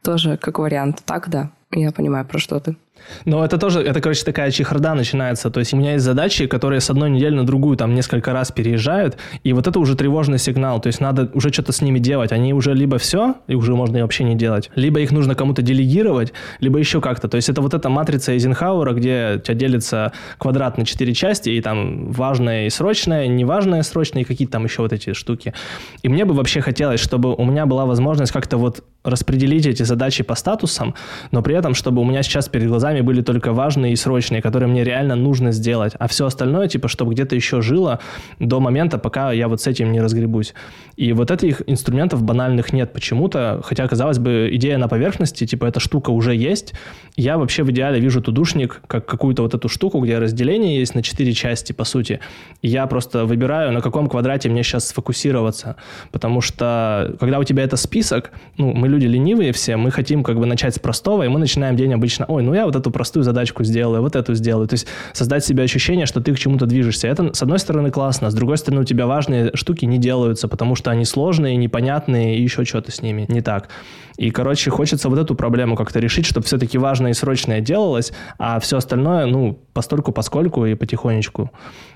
Тоже 0.02 0.36
как 0.36 0.58
вариант. 0.58 1.02
Так, 1.04 1.28
да, 1.28 1.50
я 1.70 1.92
понимаю, 1.92 2.24
про 2.24 2.38
что 2.38 2.58
ты. 2.60 2.76
Но 3.24 3.44
это 3.44 3.58
тоже, 3.58 3.80
это, 3.80 4.00
короче, 4.00 4.24
такая 4.24 4.50
чехарда 4.50 4.94
начинается. 4.94 5.50
То 5.50 5.60
есть 5.60 5.74
у 5.74 5.76
меня 5.76 5.92
есть 5.92 6.04
задачи, 6.04 6.46
которые 6.46 6.80
с 6.80 6.90
одной 6.90 7.10
недели 7.10 7.34
на 7.34 7.46
другую 7.46 7.76
там 7.76 7.94
несколько 7.94 8.32
раз 8.32 8.50
переезжают, 8.52 9.16
и 9.44 9.52
вот 9.52 9.66
это 9.66 9.78
уже 9.78 9.96
тревожный 9.96 10.38
сигнал. 10.38 10.80
То 10.80 10.88
есть 10.88 11.00
надо 11.00 11.30
уже 11.34 11.52
что-то 11.52 11.72
с 11.72 11.80
ними 11.80 11.98
делать. 11.98 12.32
Они 12.32 12.52
уже 12.52 12.74
либо 12.74 12.98
все, 12.98 13.34
и 13.46 13.54
уже 13.54 13.74
можно 13.74 13.98
и 13.98 14.02
вообще 14.02 14.24
не 14.24 14.34
делать, 14.34 14.70
либо 14.74 15.00
их 15.00 15.12
нужно 15.12 15.34
кому-то 15.34 15.62
делегировать, 15.62 16.32
либо 16.60 16.78
еще 16.78 17.00
как-то. 17.00 17.28
То 17.28 17.36
есть 17.36 17.48
это 17.48 17.60
вот 17.60 17.74
эта 17.74 17.88
матрица 17.88 18.32
Эйзенхауэра, 18.32 18.92
где 18.92 19.34
у 19.36 19.40
тебя 19.40 19.54
делится 19.54 20.12
квадрат 20.38 20.78
на 20.78 20.84
четыре 20.84 21.14
части, 21.14 21.50
и 21.50 21.60
там 21.60 22.10
важное 22.12 22.66
и 22.66 22.70
срочное, 22.70 23.26
неважное 23.26 23.80
и 23.80 23.82
срочное, 23.82 24.22
и 24.22 24.24
какие-то 24.24 24.52
там 24.52 24.64
еще 24.64 24.82
вот 24.82 24.92
эти 24.92 25.12
штуки. 25.12 25.54
И 26.02 26.08
мне 26.08 26.24
бы 26.24 26.34
вообще 26.34 26.60
хотелось, 26.60 27.00
чтобы 27.00 27.34
у 27.34 27.44
меня 27.44 27.66
была 27.66 27.86
возможность 27.86 28.32
как-то 28.32 28.56
вот 28.56 28.84
распределить 29.04 29.66
эти 29.66 29.82
задачи 29.82 30.22
по 30.22 30.34
статусам, 30.34 30.94
но 31.32 31.42
при 31.42 31.56
этом, 31.56 31.74
чтобы 31.74 32.00
у 32.02 32.04
меня 32.04 32.22
сейчас 32.22 32.48
перед 32.48 32.68
глазами 32.68 32.91
глазами 32.92 33.00
были 33.00 33.22
только 33.22 33.52
важные 33.52 33.92
и 33.92 33.96
срочные, 33.96 34.42
которые 34.42 34.68
мне 34.68 34.84
реально 34.84 35.16
нужно 35.16 35.52
сделать. 35.52 35.92
А 35.98 36.06
все 36.06 36.26
остальное, 36.26 36.68
типа, 36.68 36.88
чтобы 36.88 37.12
где-то 37.12 37.34
еще 37.34 37.62
жило 37.62 37.98
до 38.38 38.60
момента, 38.60 38.98
пока 38.98 39.32
я 39.32 39.48
вот 39.48 39.60
с 39.60 39.66
этим 39.66 39.92
не 39.92 40.00
разгребусь. 40.00 40.54
И 40.96 41.12
вот 41.12 41.30
этих 41.30 41.62
инструментов 41.66 42.22
банальных 42.22 42.72
нет 42.72 42.92
почему-то, 42.92 43.60
хотя, 43.64 43.88
казалось 43.88 44.18
бы, 44.18 44.50
идея 44.52 44.78
на 44.78 44.88
поверхности, 44.88 45.46
типа, 45.46 45.66
эта 45.66 45.80
штука 45.80 46.10
уже 46.10 46.34
есть. 46.34 46.74
Я 47.16 47.36
вообще 47.36 47.62
в 47.62 47.70
идеале 47.70 48.00
вижу 48.00 48.20
тудушник 48.20 48.82
как 48.86 49.06
какую-то 49.06 49.42
вот 49.42 49.54
эту 49.54 49.68
штуку, 49.68 50.00
где 50.00 50.18
разделение 50.18 50.78
есть 50.78 50.94
на 50.94 51.02
четыре 51.02 51.32
части, 51.32 51.72
по 51.72 51.84
сути. 51.84 52.20
Я 52.62 52.86
просто 52.86 53.24
выбираю, 53.24 53.72
на 53.72 53.80
каком 53.80 54.08
квадрате 54.08 54.48
мне 54.48 54.62
сейчас 54.62 54.88
сфокусироваться. 54.88 55.76
Потому 56.10 56.40
что, 56.42 57.14
когда 57.20 57.38
у 57.38 57.44
тебя 57.44 57.62
это 57.64 57.76
список, 57.76 58.30
ну, 58.58 58.72
мы 58.72 58.88
люди 58.88 59.06
ленивые 59.06 59.52
все, 59.52 59.76
мы 59.76 59.90
хотим 59.90 60.22
как 60.22 60.38
бы 60.38 60.46
начать 60.46 60.74
с 60.74 60.78
простого, 60.78 61.22
и 61.22 61.28
мы 61.28 61.38
начинаем 61.38 61.76
день 61.76 61.94
обычно, 61.94 62.26
ой, 62.28 62.42
ну 62.42 62.54
я 62.54 62.66
эту 62.76 62.90
простую 62.90 63.22
задачку 63.22 63.64
сделаю, 63.64 64.02
вот 64.02 64.16
эту 64.16 64.34
сделаю. 64.34 64.68
То 64.68 64.74
есть 64.74 64.86
создать 65.12 65.44
себе 65.44 65.62
ощущение, 65.62 66.06
что 66.06 66.20
ты 66.20 66.32
к 66.34 66.38
чему-то 66.38 66.66
движешься. 66.66 67.08
Это, 67.08 67.32
с 67.34 67.42
одной 67.42 67.58
стороны, 67.58 67.90
классно, 67.90 68.30
с 68.30 68.34
другой 68.34 68.58
стороны, 68.58 68.82
у 68.82 68.84
тебя 68.84 69.06
важные 69.06 69.50
штуки 69.54 69.84
не 69.84 69.98
делаются, 69.98 70.48
потому 70.48 70.74
что 70.74 70.90
они 70.90 71.04
сложные, 71.04 71.56
непонятные, 71.56 72.38
и 72.38 72.42
еще 72.42 72.64
что-то 72.64 72.90
с 72.90 73.02
ними 73.02 73.26
не 73.28 73.40
так. 73.40 73.68
И, 74.16 74.30
короче, 74.30 74.70
хочется 74.70 75.08
вот 75.08 75.18
эту 75.18 75.34
проблему 75.34 75.76
как-то 75.76 75.98
решить, 75.98 76.26
чтобы 76.26 76.46
все-таки 76.46 76.78
важное 76.78 77.12
и 77.12 77.14
срочное 77.14 77.60
делалось, 77.60 78.12
а 78.38 78.60
все 78.60 78.76
остальное, 78.76 79.26
ну, 79.26 79.58
постольку, 79.72 80.12
поскольку 80.12 80.66
и 80.66 80.74
потихонечку, 80.74 81.50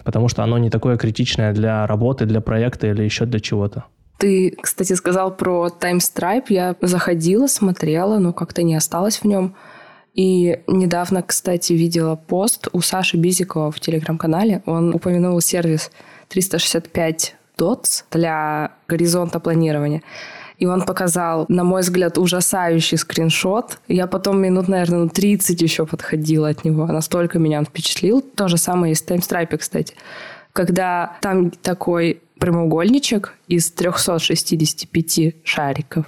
потому 0.04 0.28
что 0.28 0.42
оно 0.42 0.58
не 0.58 0.70
такое 0.70 0.96
критичное 0.96 1.52
для 1.52 1.86
работы, 1.86 2.26
для 2.26 2.40
проекта 2.40 2.88
или 2.88 3.02
еще 3.02 3.26
для 3.26 3.40
чего-то. 3.40 3.84
Ты, 4.18 4.56
кстати, 4.60 4.94
сказал 4.94 5.36
про 5.36 5.68
TimeStripe. 5.68 6.46
Я 6.48 6.74
заходила, 6.80 7.46
смотрела, 7.46 8.18
но 8.18 8.32
как-то 8.32 8.62
не 8.62 8.74
осталось 8.74 9.18
в 9.18 9.24
нем. 9.24 9.54
И 10.16 10.60
недавно, 10.66 11.22
кстати, 11.22 11.74
видела 11.74 12.16
пост 12.16 12.68
у 12.72 12.80
Саши 12.80 13.18
Бизикова 13.18 13.70
в 13.70 13.78
телеграм-канале. 13.78 14.62
Он 14.64 14.94
упомянул 14.94 15.40
сервис 15.42 15.90
365 16.28 17.36
DOTS 17.58 18.04
для 18.10 18.72
горизонта 18.88 19.40
планирования. 19.40 20.02
И 20.58 20.64
он 20.64 20.86
показал, 20.86 21.44
на 21.48 21.64
мой 21.64 21.82
взгляд, 21.82 22.16
ужасающий 22.16 22.96
скриншот. 22.96 23.78
Я 23.88 24.06
потом 24.06 24.40
минут, 24.40 24.68
наверное, 24.68 25.00
ну, 25.00 25.08
30 25.10 25.60
еще 25.60 25.84
подходила 25.84 26.48
от 26.48 26.64
него. 26.64 26.86
Настолько 26.86 27.38
меня 27.38 27.58
он 27.58 27.66
впечатлил. 27.66 28.22
То 28.22 28.48
же 28.48 28.56
самое 28.56 28.92
и 28.92 28.94
с 28.94 29.04
TimeStripe, 29.04 29.58
кстати. 29.58 29.94
Когда 30.54 31.18
там 31.20 31.50
такой 31.50 32.22
прямоугольничек 32.46 33.34
из 33.48 33.72
365 33.72 35.34
шариков, 35.42 36.04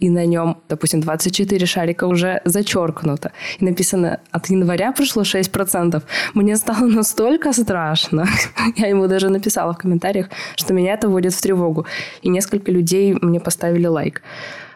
и 0.00 0.10
на 0.10 0.26
нем, 0.26 0.56
допустим, 0.68 1.00
24 1.00 1.66
шарика 1.66 2.04
уже 2.06 2.42
зачеркнуто, 2.44 3.32
и 3.58 3.64
написано 3.64 4.20
«от 4.30 4.50
января 4.50 4.92
прошло 4.92 5.22
6%». 5.22 6.02
Мне 6.34 6.56
стало 6.56 6.86
настолько 6.86 7.52
страшно, 7.54 8.26
я 8.76 8.88
ему 8.88 9.06
даже 9.08 9.30
написала 9.30 9.72
в 9.72 9.78
комментариях, 9.78 10.28
что 10.56 10.74
меня 10.74 10.92
это 10.92 11.08
вводит 11.08 11.32
в 11.32 11.40
тревогу, 11.40 11.86
и 12.20 12.28
несколько 12.28 12.70
людей 12.70 13.16
мне 13.22 13.40
поставили 13.40 13.86
лайк. 13.86 14.22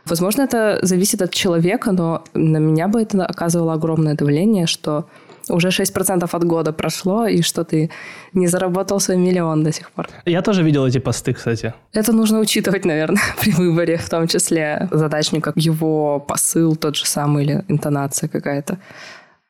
Возможно, 0.07 0.43
это 0.43 0.79
зависит 0.83 1.21
от 1.21 1.31
человека, 1.31 1.93
но 1.93 2.23
на 2.33 2.59
меня 2.59 2.89
бы 2.89 3.03
это 3.03 3.27
оказывало 3.27 3.75
огромное 3.75 4.15
давление, 4.15 4.67
что 4.67 5.05
уже 5.49 5.69
6% 5.69 6.29
от 6.33 6.45
года 6.45 6.73
прошло, 6.73 7.27
и 7.27 7.43
что 7.43 7.65
ты 7.65 7.91
не 8.33 8.49
заработал 8.49 9.01
свой 9.01 9.17
миллион 9.17 9.63
до 9.65 9.73
сих 9.73 9.91
пор. 9.91 10.09
Я 10.25 10.43
тоже 10.43 10.63
видел 10.63 10.87
эти 10.87 10.99
посты, 10.99 11.33
кстати. 11.33 11.75
Это 11.93 12.13
нужно 12.13 12.41
учитывать, 12.41 12.85
наверное, 12.85 13.23
при 13.41 13.53
выборе, 13.53 13.97
в 13.97 14.09
том 14.09 14.27
числе 14.27 14.89
задачника, 14.91 15.53
его 15.57 16.21
посыл 16.21 16.77
тот 16.77 16.97
же 16.97 17.07
самый 17.07 17.45
или 17.45 17.65
интонация 17.69 18.29
какая-то. 18.29 18.79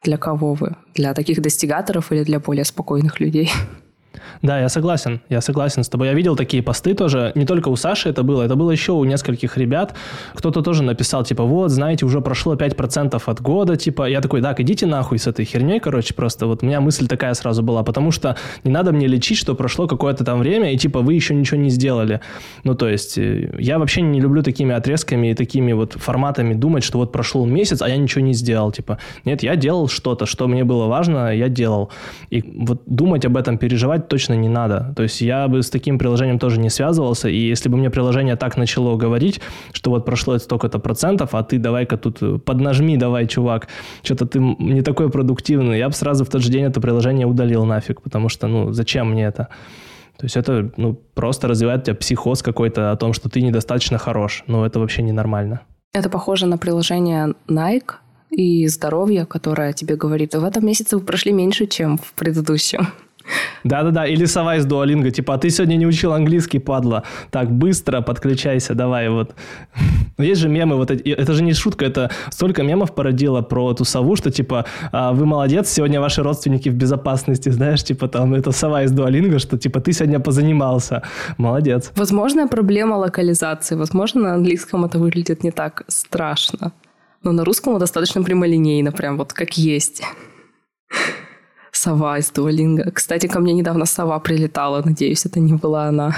Для 0.03 0.17
кого 0.17 0.55
вы? 0.55 0.77
Для 0.95 1.15
таких 1.15 1.41
достигаторов 1.41 2.13
или 2.13 2.25
для 2.25 2.39
более 2.39 2.65
спокойных 2.65 3.21
людей? 3.21 3.51
Да, 4.43 4.61
я 4.61 4.69
согласен, 4.69 5.21
я 5.29 5.41
согласен 5.41 5.85
с 5.85 5.89
тобой. 5.89 6.09
Я 6.09 6.15
видел 6.15 6.37
такие 6.37 6.63
посты 6.63 6.95
тоже, 6.95 7.33
не 7.35 7.47
только 7.47 7.69
у 7.69 7.77
Саши 7.77 8.09
это 8.09 8.23
было, 8.23 8.43
это 8.43 8.57
было 8.57 8.71
еще 8.71 8.93
у 8.93 9.05
нескольких 9.05 9.57
ребят. 9.57 9.95
Кто-то 10.35 10.63
тоже 10.63 10.83
написал, 10.83 11.25
типа, 11.25 11.45
вот, 11.45 11.71
знаете, 11.71 12.05
уже 12.07 12.21
прошло 12.21 12.55
5% 12.55 13.23
от 13.25 13.41
года, 13.41 13.77
типа, 13.77 14.09
я 14.09 14.21
такой, 14.21 14.43
так, 14.43 14.61
идите 14.61 14.87
нахуй 14.87 15.19
с 15.19 15.27
этой 15.27 15.45
херней, 15.45 15.81
короче, 15.81 16.15
просто 16.15 16.47
вот 16.47 16.63
у 16.63 16.67
меня 16.67 16.81
мысль 16.81 17.07
такая 17.07 17.35
сразу 17.35 17.63
была, 17.63 17.83
потому 17.83 18.11
что 18.11 18.37
не 18.65 18.71
надо 18.71 18.93
мне 18.93 19.07
лечить, 19.07 19.39
что 19.39 19.55
прошло 19.55 19.87
какое-то 19.87 20.25
там 20.25 20.39
время, 20.39 20.73
и 20.73 20.77
типа, 20.77 21.01
вы 21.01 21.15
еще 21.15 21.35
ничего 21.35 21.61
не 21.61 21.71
сделали. 21.71 22.21
Ну, 22.65 22.75
то 22.75 22.89
есть, 22.89 23.19
э, 23.19 23.55
я 23.59 23.79
вообще 23.79 24.03
не 24.03 24.21
люблю 24.21 24.43
такими 24.43 24.75
отрезками 24.75 25.31
и 25.31 25.35
такими 25.35 25.73
вот 25.73 25.93
форматами 25.93 26.55
думать, 26.55 26.85
что 26.85 26.99
вот 26.99 27.13
прошел 27.13 27.47
месяц, 27.47 27.83
а 27.83 27.89
я 27.89 27.97
ничего 27.97 28.25
не 28.25 28.35
сделал, 28.35 28.73
типа, 28.73 28.99
нет, 29.25 29.43
я 29.43 29.57
делал 29.57 29.89
что-то, 29.89 30.27
что 30.27 30.49
мне 30.49 30.65
было 30.65 30.87
важно, 30.87 31.35
я 31.35 31.49
делал. 31.49 31.91
И 32.31 32.43
вот 32.57 32.83
думать 32.87 33.25
об 33.25 33.37
этом, 33.37 33.59
переживать 33.59 34.06
точно 34.09 34.35
не 34.35 34.49
надо. 34.49 34.93
То 34.97 35.03
есть 35.03 35.21
я 35.21 35.49
бы 35.49 35.63
с 35.63 35.71
таким 35.71 35.99
приложением 35.99 36.39
тоже 36.39 36.61
не 36.61 36.71
связывался, 36.71 37.29
и 37.29 37.37
если 37.37 37.69
бы 37.69 37.77
мне 37.77 37.91
приложение 37.91 38.37
так 38.37 38.57
начало 38.57 38.97
говорить, 38.97 39.41
что 39.73 39.91
вот 39.91 40.05
прошло 40.05 40.39
столько-то 40.39 40.79
процентов, 40.79 41.35
а 41.35 41.43
ты 41.43 41.59
давай-ка 41.59 41.97
тут 41.97 42.23
э, 42.23 42.39
поднажми, 42.39 42.97
давай, 42.97 43.27
чувак, 43.27 43.69
что-то 44.03 44.27
ты 44.27 44.39
не 44.39 44.83
такой 44.83 45.11
продуктивный, 45.11 45.79
я 45.79 45.89
бы 45.89 45.95
сразу 45.95 46.25
в 46.25 46.29
тот 46.29 46.43
же 46.43 46.51
день 46.51 46.65
это 46.65 46.81
приложение 46.81 47.27
удалил 47.27 47.65
нафиг, 47.65 48.03
потому 48.03 48.29
что, 48.29 48.47
ну, 48.47 48.73
зачем 48.73 49.11
мне 49.11 49.25
это? 49.27 49.49
То 50.19 50.25
есть 50.25 50.37
это 50.37 50.71
ну, 50.77 50.95
просто 51.15 51.47
развивает 51.47 51.83
у 51.83 51.85
тебя 51.85 51.95
психоз 51.95 52.43
какой-то 52.43 52.91
о 52.91 52.97
том, 52.97 53.13
что 53.13 53.29
ты 53.29 53.43
недостаточно 53.43 53.99
хорош. 53.99 54.45
Но 54.47 54.65
это 54.65 54.81
вообще 54.81 55.03
ненормально. 55.03 55.61
Это 55.93 56.09
похоже 56.09 56.47
на 56.47 56.59
приложение 56.59 57.35
Nike 57.49 57.95
и 58.31 58.67
здоровье, 58.67 59.27
которое 59.27 59.73
тебе 59.73 59.97
говорит, 59.97 60.35
в 60.35 60.45
этом 60.45 60.67
месяце 60.67 60.97
вы 60.97 61.05
прошли 61.05 61.33
меньше, 61.33 61.67
чем 61.67 61.99
в 61.99 62.13
предыдущем. 62.15 62.89
Да-да-да, 63.65 64.07
или 64.07 64.27
сова 64.27 64.57
из 64.57 64.65
дуалинга, 64.65 65.11
типа, 65.11 65.35
а 65.35 65.39
ты 65.39 65.51
сегодня 65.51 65.77
не 65.77 65.87
учил 65.87 66.13
английский, 66.13 66.59
падла. 66.59 67.03
Так, 67.31 67.51
быстро 67.51 68.01
подключайся, 68.01 68.75
давай, 68.75 69.09
вот. 69.09 69.35
Есть 70.19 70.41
же 70.41 70.49
мемы, 70.49 70.77
вот 70.77 70.91
эти, 70.91 71.09
это 71.09 71.33
же 71.33 71.43
не 71.43 71.53
шутка, 71.53 71.85
это 71.85 72.11
столько 72.31 72.63
мемов 72.63 72.95
породило 72.95 73.43
про 73.43 73.73
эту 73.73 73.85
сову, 73.85 74.17
что, 74.17 74.31
типа, 74.31 74.65
«А, 74.93 75.13
вы 75.13 75.27
молодец, 75.27 75.69
сегодня 75.69 76.01
ваши 76.01 76.23
родственники 76.23 76.69
в 76.69 76.75
безопасности, 76.75 77.49
знаешь, 77.49 77.83
типа, 77.83 78.09
там, 78.09 78.35
это 78.35 78.53
сова 78.53 78.83
из 78.83 78.93
дуалинга, 78.93 79.39
что, 79.39 79.59
типа, 79.59 79.81
ты 79.81 79.93
сегодня 79.93 80.21
позанимался. 80.21 81.03
Молодец. 81.39 81.93
Возможно, 81.97 82.49
проблема 82.49 82.95
локализации, 82.95 83.77
возможно, 83.77 84.21
на 84.21 84.35
английском 84.35 84.85
это 84.85 84.99
выглядит 84.99 85.45
не 85.45 85.51
так 85.51 85.83
страшно, 85.89 86.73
но 87.23 87.33
на 87.33 87.45
русском 87.45 87.79
достаточно 87.79 88.23
прямолинейно, 88.23 88.93
прям 88.93 89.17
вот 89.17 89.33
как 89.33 89.59
есть 89.59 90.03
сова 91.77 92.19
из 92.19 92.31
Дуолинга. 92.31 92.91
Кстати, 92.91 93.27
ко 93.27 93.41
мне 93.41 93.53
недавно 93.53 93.87
сова 93.87 94.19
прилетала. 94.19 94.83
Надеюсь, 94.85 95.27
это 95.27 95.41
не 95.41 95.55
была 95.55 95.85
она. 95.85 96.15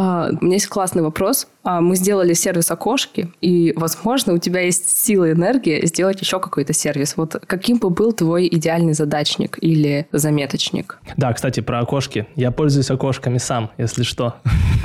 А, 0.00 0.30
у 0.40 0.44
меня 0.44 0.54
есть 0.54 0.68
классный 0.68 1.02
вопрос. 1.02 1.48
А, 1.64 1.80
мы 1.80 1.96
сделали 1.96 2.32
сервис 2.32 2.70
окошки, 2.70 3.32
и, 3.40 3.72
возможно, 3.74 4.32
у 4.32 4.38
тебя 4.38 4.60
есть 4.60 4.96
сила 4.96 5.24
и 5.24 5.32
энергия 5.32 5.84
сделать 5.86 6.20
еще 6.20 6.38
какой-то 6.38 6.72
сервис. 6.72 7.16
Вот 7.16 7.34
каким 7.44 7.78
бы 7.78 7.90
был 7.90 8.12
твой 8.12 8.46
идеальный 8.46 8.92
задачник 8.92 9.58
или 9.60 10.06
заметочник? 10.12 11.00
Да, 11.16 11.32
кстати, 11.32 11.58
про 11.58 11.80
окошки. 11.80 12.28
Я 12.36 12.52
пользуюсь 12.52 12.92
окошками 12.92 13.38
сам, 13.38 13.72
если 13.76 14.04
что. 14.04 14.36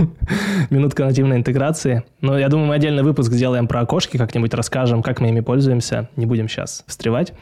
Минутка 0.71 1.05
нативной 1.05 1.37
интеграции. 1.37 2.03
Но 2.21 2.35
я 2.35 2.49
думаю, 2.49 2.69
мы 2.69 2.73
отдельный 2.73 3.03
выпуск 3.03 3.31
сделаем 3.33 3.67
про 3.67 3.81
окошки, 3.81 4.17
как-нибудь 4.17 4.55
расскажем, 4.55 5.03
как 5.03 5.21
мы 5.21 5.29
ими 5.29 5.41
пользуемся. 5.41 6.09
Не 6.15 6.25
будем 6.25 6.49
сейчас 6.49 6.83
встревать. 6.87 7.33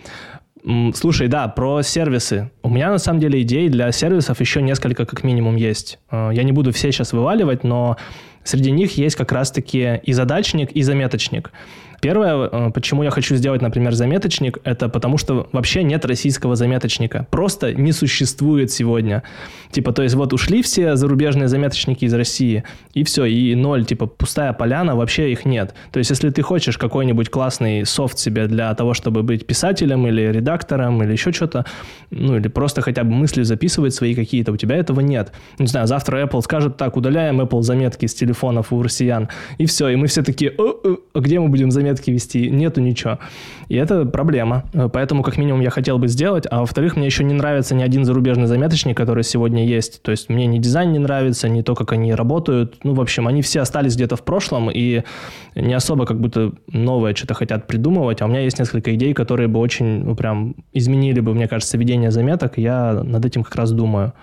Слушай, 0.93 1.27
да, 1.27 1.47
про 1.47 1.81
сервисы. 1.81 2.51
У 2.61 2.69
меня 2.69 2.91
на 2.91 2.99
самом 2.99 3.19
деле 3.19 3.41
идей 3.41 3.69
для 3.69 3.91
сервисов 3.91 4.39
еще 4.39 4.61
несколько 4.61 5.05
как 5.05 5.23
минимум 5.23 5.55
есть. 5.55 5.99
Э, 6.11 6.29
я 6.33 6.43
не 6.43 6.51
буду 6.51 6.71
все 6.71 6.91
сейчас 6.91 7.13
вываливать, 7.13 7.63
но 7.63 7.97
среди 8.43 8.71
них 8.71 8.97
есть 8.97 9.15
как 9.15 9.31
раз-таки 9.31 9.99
и 10.03 10.13
задачник, 10.13 10.71
и 10.71 10.81
заметочник. 10.81 11.51
Первое, 12.01 12.49
э, 12.51 12.71
почему 12.73 13.03
я 13.03 13.11
хочу 13.11 13.35
сделать, 13.35 13.61
например, 13.61 13.93
заметочник, 13.93 14.57
это 14.63 14.89
потому 14.89 15.19
что 15.19 15.47
вообще 15.51 15.83
нет 15.83 16.03
российского 16.03 16.55
заметочника. 16.55 17.27
Просто 17.29 17.73
не 17.75 17.91
существует 17.91 18.71
сегодня. 18.71 19.21
Типа, 19.69 19.93
то 19.93 20.01
есть 20.01 20.15
вот 20.15 20.33
ушли 20.33 20.63
все 20.63 20.95
зарубежные 20.95 21.47
заметочники 21.47 22.05
из 22.05 22.13
России, 22.13 22.63
и 22.95 23.03
все, 23.03 23.25
и 23.25 23.53
ноль, 23.53 23.85
типа 23.85 24.07
пустая 24.07 24.51
поляна, 24.51 24.95
вообще 24.95 25.31
их 25.31 25.45
нет. 25.45 25.75
То 25.91 25.99
есть 25.99 26.09
если 26.09 26.31
ты 26.31 26.41
хочешь 26.41 26.79
какой-нибудь 26.79 27.29
классный 27.29 27.85
софт 27.85 28.17
себе 28.17 28.47
для 28.47 28.73
того, 28.73 28.95
чтобы 28.95 29.21
быть 29.21 29.45
писателем 29.45 30.07
или 30.07 30.21
редактором 30.21 31.03
или 31.03 31.11
еще 31.11 31.31
что-то, 31.31 31.65
ну 32.09 32.35
или 32.35 32.47
просто 32.47 32.81
хотя 32.81 33.03
бы 33.03 33.11
мысли 33.11 33.43
записывать 33.43 33.93
свои 33.93 34.15
какие-то, 34.15 34.51
у 34.51 34.57
тебя 34.57 34.75
этого 34.75 35.01
нет. 35.01 35.31
Не 35.59 35.67
знаю, 35.67 35.85
завтра 35.85 36.25
Apple 36.25 36.41
скажет, 36.41 36.77
так, 36.77 36.97
удаляем 36.97 37.41
Apple 37.41 37.61
заметки 37.61 38.07
с 38.07 38.15
телефонов 38.31 38.71
у 38.73 38.81
россиян, 38.81 39.27
и 39.57 39.65
все, 39.65 39.89
и 39.89 39.95
мы 39.95 40.07
все 40.07 40.23
такие, 40.23 40.53
а 40.57 41.19
где 41.19 41.39
мы 41.39 41.49
будем 41.49 41.71
заметки 41.71 42.11
вести, 42.11 42.49
нету 42.49 42.81
ничего. 42.81 43.19
И 43.67 43.75
это 43.75 44.05
проблема. 44.05 44.63
Поэтому, 44.93 45.23
как 45.23 45.37
минимум, 45.37 45.61
я 45.61 45.69
хотел 45.69 45.97
бы 45.97 46.07
сделать. 46.07 46.45
А 46.49 46.59
во-вторых, 46.59 46.95
мне 46.95 47.05
еще 47.05 47.23
не 47.23 47.33
нравится 47.33 47.75
ни 47.75 47.83
один 47.83 48.05
зарубежный 48.05 48.47
заметочник, 48.47 48.97
который 48.97 49.23
сегодня 49.23 49.65
есть. 49.65 50.01
То 50.01 50.11
есть 50.11 50.29
мне 50.29 50.45
ни 50.45 50.57
дизайн 50.57 50.91
не 50.91 50.99
нравится, 50.99 51.49
ни 51.49 51.61
то, 51.61 51.75
как 51.75 51.93
они 51.93 52.13
работают. 52.13 52.83
Ну, 52.83 52.93
в 52.93 53.01
общем, 53.01 53.27
они 53.27 53.41
все 53.41 53.61
остались 53.61 53.95
где-то 53.95 54.15
в 54.15 54.23
прошлом 54.23 54.69
и 54.69 55.03
не 55.55 55.73
особо 55.73 56.05
как 56.05 56.19
будто 56.19 56.51
новое 56.67 57.15
что-то 57.15 57.33
хотят 57.33 57.67
придумывать. 57.67 58.21
А 58.21 58.25
у 58.25 58.27
меня 58.27 58.41
есть 58.41 58.59
несколько 58.59 58.93
идей, 58.95 59.13
которые 59.13 59.47
бы 59.47 59.59
очень, 59.59 60.03
ну, 60.03 60.15
прям 60.15 60.55
изменили 60.73 61.19
бы, 61.19 61.33
мне 61.33 61.47
кажется, 61.47 61.77
ведение 61.77 62.11
заметок. 62.11 62.57
Я 62.57 63.01
над 63.03 63.25
этим 63.25 63.43
как 63.43 63.55
раз 63.55 63.71
думаю. 63.71 64.13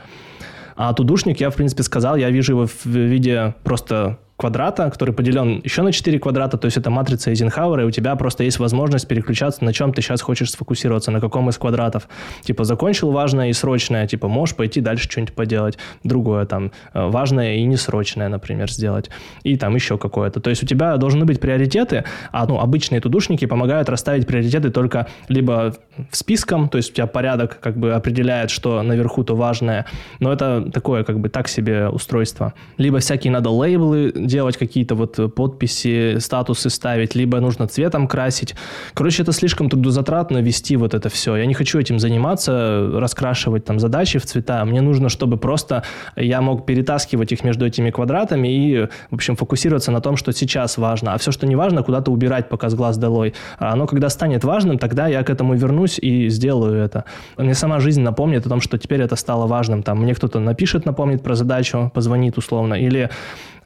А 0.79 0.95
тудушник, 0.95 1.41
я, 1.41 1.51
в 1.51 1.57
принципе, 1.57 1.83
сказал, 1.83 2.15
я 2.15 2.31
вижу 2.31 2.53
его 2.53 2.67
в 2.69 2.87
виде 2.87 3.53
просто 3.65 4.21
квадрата, 4.39 4.89
который 4.89 5.13
поделен 5.13 5.61
еще 5.65 5.83
на 5.83 5.93
4 5.93 6.19
квадрата, 6.21 6.57
то 6.57 6.67
есть 6.67 6.77
это 6.77 6.91
матрица 6.91 7.31
Эйзенхауэра, 7.31 7.83
и 7.83 7.87
у 7.87 7.91
тебя 7.91 8.15
просто 8.15 8.45
есть 8.45 8.61
возможность 8.61 9.09
переключаться, 9.09 9.65
на 9.65 9.73
чем 9.73 9.93
ты 9.93 10.01
сейчас 10.01 10.23
хочешь 10.23 10.53
сфокусироваться, 10.53 11.11
на 11.11 11.21
каком 11.21 11.49
из 11.49 11.59
квадратов. 11.59 12.09
Типа 12.43 12.63
закончил 12.63 13.11
важное 13.11 13.49
и 13.49 13.53
срочное, 13.53 14.07
типа 14.07 14.29
можешь 14.29 14.55
пойти 14.55 14.81
дальше 14.81 15.11
что-нибудь 15.11 15.35
поделать, 15.35 15.79
другое 16.05 16.47
там, 16.47 16.71
э, 16.95 17.09
важное 17.09 17.57
и 17.57 17.65
несрочное, 17.65 18.29
например, 18.29 18.71
сделать, 18.71 19.11
и 19.43 19.57
там 19.57 19.75
еще 19.75 19.99
какое-то. 19.99 20.41
То 20.41 20.51
есть 20.51 20.63
у 20.63 20.67
тебя 20.67 20.97
должны 20.99 21.25
быть 21.25 21.41
приоритеты, 21.41 22.05
а 22.31 22.47
ну, 22.47 22.61
обычные 22.61 23.01
тудушники 23.01 23.45
помогают 23.45 23.89
расставить 23.89 24.29
приоритеты 24.29 24.71
только 24.71 25.09
либо 25.29 25.75
списком, 26.13 26.69
то 26.69 26.79
есть 26.79 26.93
у 26.93 26.95
тебя 26.95 27.09
порядок 27.09 27.59
как 27.59 27.77
бы 27.77 27.93
определяет, 27.93 28.51
что 28.51 28.83
наверху 28.83 29.25
то 29.25 29.35
важное, 29.35 29.87
но 30.21 30.33
это 30.33 30.71
такое 30.73 31.03
как 31.03 31.19
бы 31.19 31.29
так 31.29 31.49
себе 31.49 31.89
устройство. 31.89 32.55
Либо 32.77 33.01
всякие 33.01 33.33
надо 33.33 33.51
лейблы 33.51 34.13
делать 34.29 34.57
какие-то 34.57 34.95
вот 34.95 35.35
подписи, 35.35 36.19
статусы 36.19 36.71
ставить, 36.71 37.17
либо 37.17 37.41
нужно 37.41 37.67
цветом 37.67 38.07
красить. 38.07 38.55
Короче, 38.95 39.23
это 39.23 39.33
слишком 39.33 39.69
трудозатратно 39.69 40.39
вести 40.39 40.77
вот 40.77 40.95
это 40.95 41.09
все. 41.09 41.37
Я 41.37 41.47
не 41.47 41.55
хочу 41.55 41.79
этим 41.81 41.99
заниматься, 41.99 42.89
раскрашивать 42.95 43.65
там 43.65 43.81
задачи 43.81 44.19
в 44.19 44.27
цвета. 44.27 44.65
Мне 44.65 44.81
нужно, 44.81 45.09
чтобы 45.09 45.37
просто 45.37 45.83
я 46.17 46.41
мог 46.41 46.67
перетаскивать 46.67 47.33
их 47.33 47.45
между 47.45 47.67
этими 47.67 47.91
квадратами 47.91 48.49
и, 48.49 48.87
в 49.11 49.15
общем, 49.15 49.37
фокусироваться 49.37 49.91
на 49.91 50.01
том, 50.01 50.17
что 50.17 50.33
сейчас 50.33 50.79
важно. 50.79 51.15
А 51.15 51.19
все, 51.19 51.33
что 51.33 51.47
не 51.47 51.57
важно, 51.57 51.83
куда-то 51.83 52.11
убирать 52.11 52.49
пока 52.49 52.69
с 52.69 52.75
глаз 52.75 52.99
долой. 52.99 53.35
А 53.59 53.73
оно, 53.73 53.87
когда 53.87 54.09
станет 54.09 54.45
важным, 54.45 54.79
тогда 54.79 55.09
я 55.09 55.23
к 55.23 55.31
этому 55.31 55.55
вернусь 55.55 55.99
и 55.99 56.29
сделаю 56.29 56.75
это. 56.85 57.05
Мне 57.37 57.55
сама 57.55 57.81
жизнь 57.81 58.03
напомнит 58.03 58.47
о 58.47 58.49
том, 58.49 58.61
что 58.61 58.79
теперь 58.79 59.01
это 59.01 59.17
стало 59.17 59.47
важным. 59.47 59.83
Там 59.83 59.99
мне 59.99 60.15
кто-то 60.15 60.41
напишет, 60.41 60.87
напомнит 60.87 61.23
про 61.23 61.35
задачу, 61.35 61.91
позвонит 61.95 62.39
условно, 62.39 62.75
или 62.75 63.11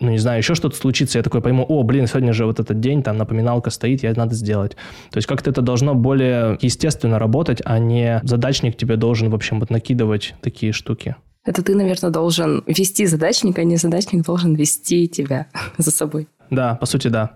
ну, 0.03 0.11
не 0.11 0.19
знаю, 0.19 0.39
еще 0.39 0.52
что-то 0.55 0.77
случится, 0.77 1.19
я 1.19 1.23
такой 1.23 1.41
пойму, 1.41 1.65
о, 1.69 1.83
блин, 1.83 2.07
сегодня 2.07 2.33
же 2.33 2.47
вот 2.47 2.61
этот 2.61 2.81
день, 2.81 3.03
там 3.03 3.17
напоминалка 3.17 3.71
стоит, 3.71 4.03
я 4.03 4.13
надо 4.15 4.35
сделать. 4.35 4.73
То 5.11 5.19
есть 5.19 5.27
как-то 5.27 5.51
это 5.51 5.63
должно 5.63 5.95
более 5.95 6.59
естественно 6.61 7.19
работать, 7.19 7.61
а 7.65 7.79
не 7.79 8.21
задачник 8.25 8.77
тебе 8.77 8.97
должен, 8.97 9.31
в 9.31 9.35
общем, 9.35 9.61
вот 9.61 9.71
накидывать 9.71 10.35
такие 10.41 10.73
штуки. 10.73 11.17
Это 11.45 11.63
ты, 11.63 11.75
наверное, 11.75 12.11
должен 12.11 12.63
вести 12.67 13.07
задачник, 13.07 13.59
а 13.59 13.65
не 13.65 13.77
задачник 13.77 14.25
должен 14.25 14.55
вести 14.55 15.09
тебя 15.09 15.47
за 15.79 15.91
собой. 15.91 16.29
Да, 16.51 16.75
по 16.77 16.87
сути, 16.87 17.09
да. 17.09 17.33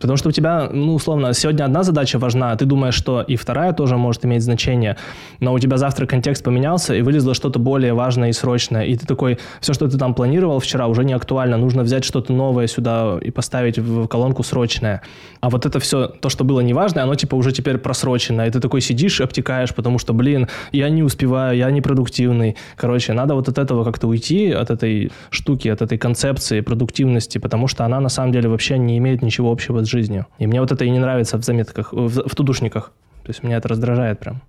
Потому 0.00 0.16
что 0.16 0.28
у 0.30 0.32
тебя, 0.32 0.68
ну, 0.72 0.94
условно, 0.94 1.32
сегодня 1.34 1.64
одна 1.64 1.82
задача 1.82 2.18
важна, 2.18 2.52
а 2.52 2.56
ты 2.56 2.64
думаешь, 2.64 2.94
что 2.94 3.22
и 3.22 3.36
вторая 3.36 3.72
тоже 3.72 3.96
может 3.96 4.24
иметь 4.24 4.42
значение, 4.42 4.96
но 5.40 5.52
у 5.52 5.58
тебя 5.58 5.76
завтра 5.76 6.06
контекст 6.06 6.42
поменялся, 6.44 6.94
и 6.94 7.02
вылезло 7.02 7.34
что-то 7.34 7.58
более 7.58 7.94
важное 7.94 8.30
и 8.30 8.32
срочное, 8.32 8.84
и 8.84 8.96
ты 8.96 9.06
такой, 9.06 9.38
все, 9.60 9.72
что 9.72 9.88
ты 9.88 9.98
там 9.98 10.14
планировал 10.14 10.58
вчера, 10.60 10.86
уже 10.86 11.04
не 11.04 11.12
актуально, 11.12 11.56
нужно 11.56 11.82
взять 11.82 12.04
что-то 12.04 12.32
новое 12.32 12.66
сюда 12.66 13.18
и 13.20 13.30
поставить 13.30 13.78
в 13.78 14.06
колонку 14.06 14.42
срочное. 14.42 15.02
А 15.40 15.50
вот 15.50 15.66
это 15.66 15.80
все, 15.80 16.06
то, 16.06 16.28
что 16.28 16.44
было 16.44 16.60
неважное, 16.60 17.04
оно 17.04 17.14
типа 17.14 17.34
уже 17.34 17.52
теперь 17.52 17.78
просрочено, 17.78 18.46
и 18.46 18.50
ты 18.50 18.60
такой 18.60 18.80
сидишь, 18.80 19.20
обтекаешь, 19.20 19.74
потому 19.74 19.98
что, 19.98 20.12
блин, 20.12 20.48
я 20.72 20.88
не 20.88 21.02
успеваю, 21.02 21.56
я 21.56 21.70
не 21.70 21.80
продуктивный. 21.80 22.56
Короче, 22.76 23.12
надо 23.12 23.34
вот 23.34 23.48
от 23.48 23.58
этого 23.58 23.84
как-то 23.84 24.08
уйти, 24.08 24.50
от 24.50 24.70
этой 24.70 25.12
штуки, 25.30 25.68
от 25.68 25.82
этой 25.82 25.98
концепции 25.98 26.60
продуктивности, 26.60 27.38
потому 27.38 27.68
что 27.68 27.84
она 27.84 28.00
на 28.00 28.08
самом 28.08 28.32
деле 28.32 28.48
вообще 28.48 28.78
не 28.78 28.98
имеет 28.98 29.22
ничего 29.22 29.50
общего 29.50 29.84
с 29.84 29.89
жизнью. 29.90 30.26
И 30.38 30.46
мне 30.46 30.60
вот 30.60 30.72
это 30.72 30.84
и 30.84 30.90
не 30.90 30.98
нравится 30.98 31.36
в 31.36 31.44
заметках, 31.44 31.92
в, 31.92 32.28
в 32.28 32.34
тудушниках. 32.34 32.92
То 33.24 33.30
есть 33.30 33.42
меня 33.42 33.58
это 33.58 33.68
раздражает 33.68 34.18
прям. 34.18 34.40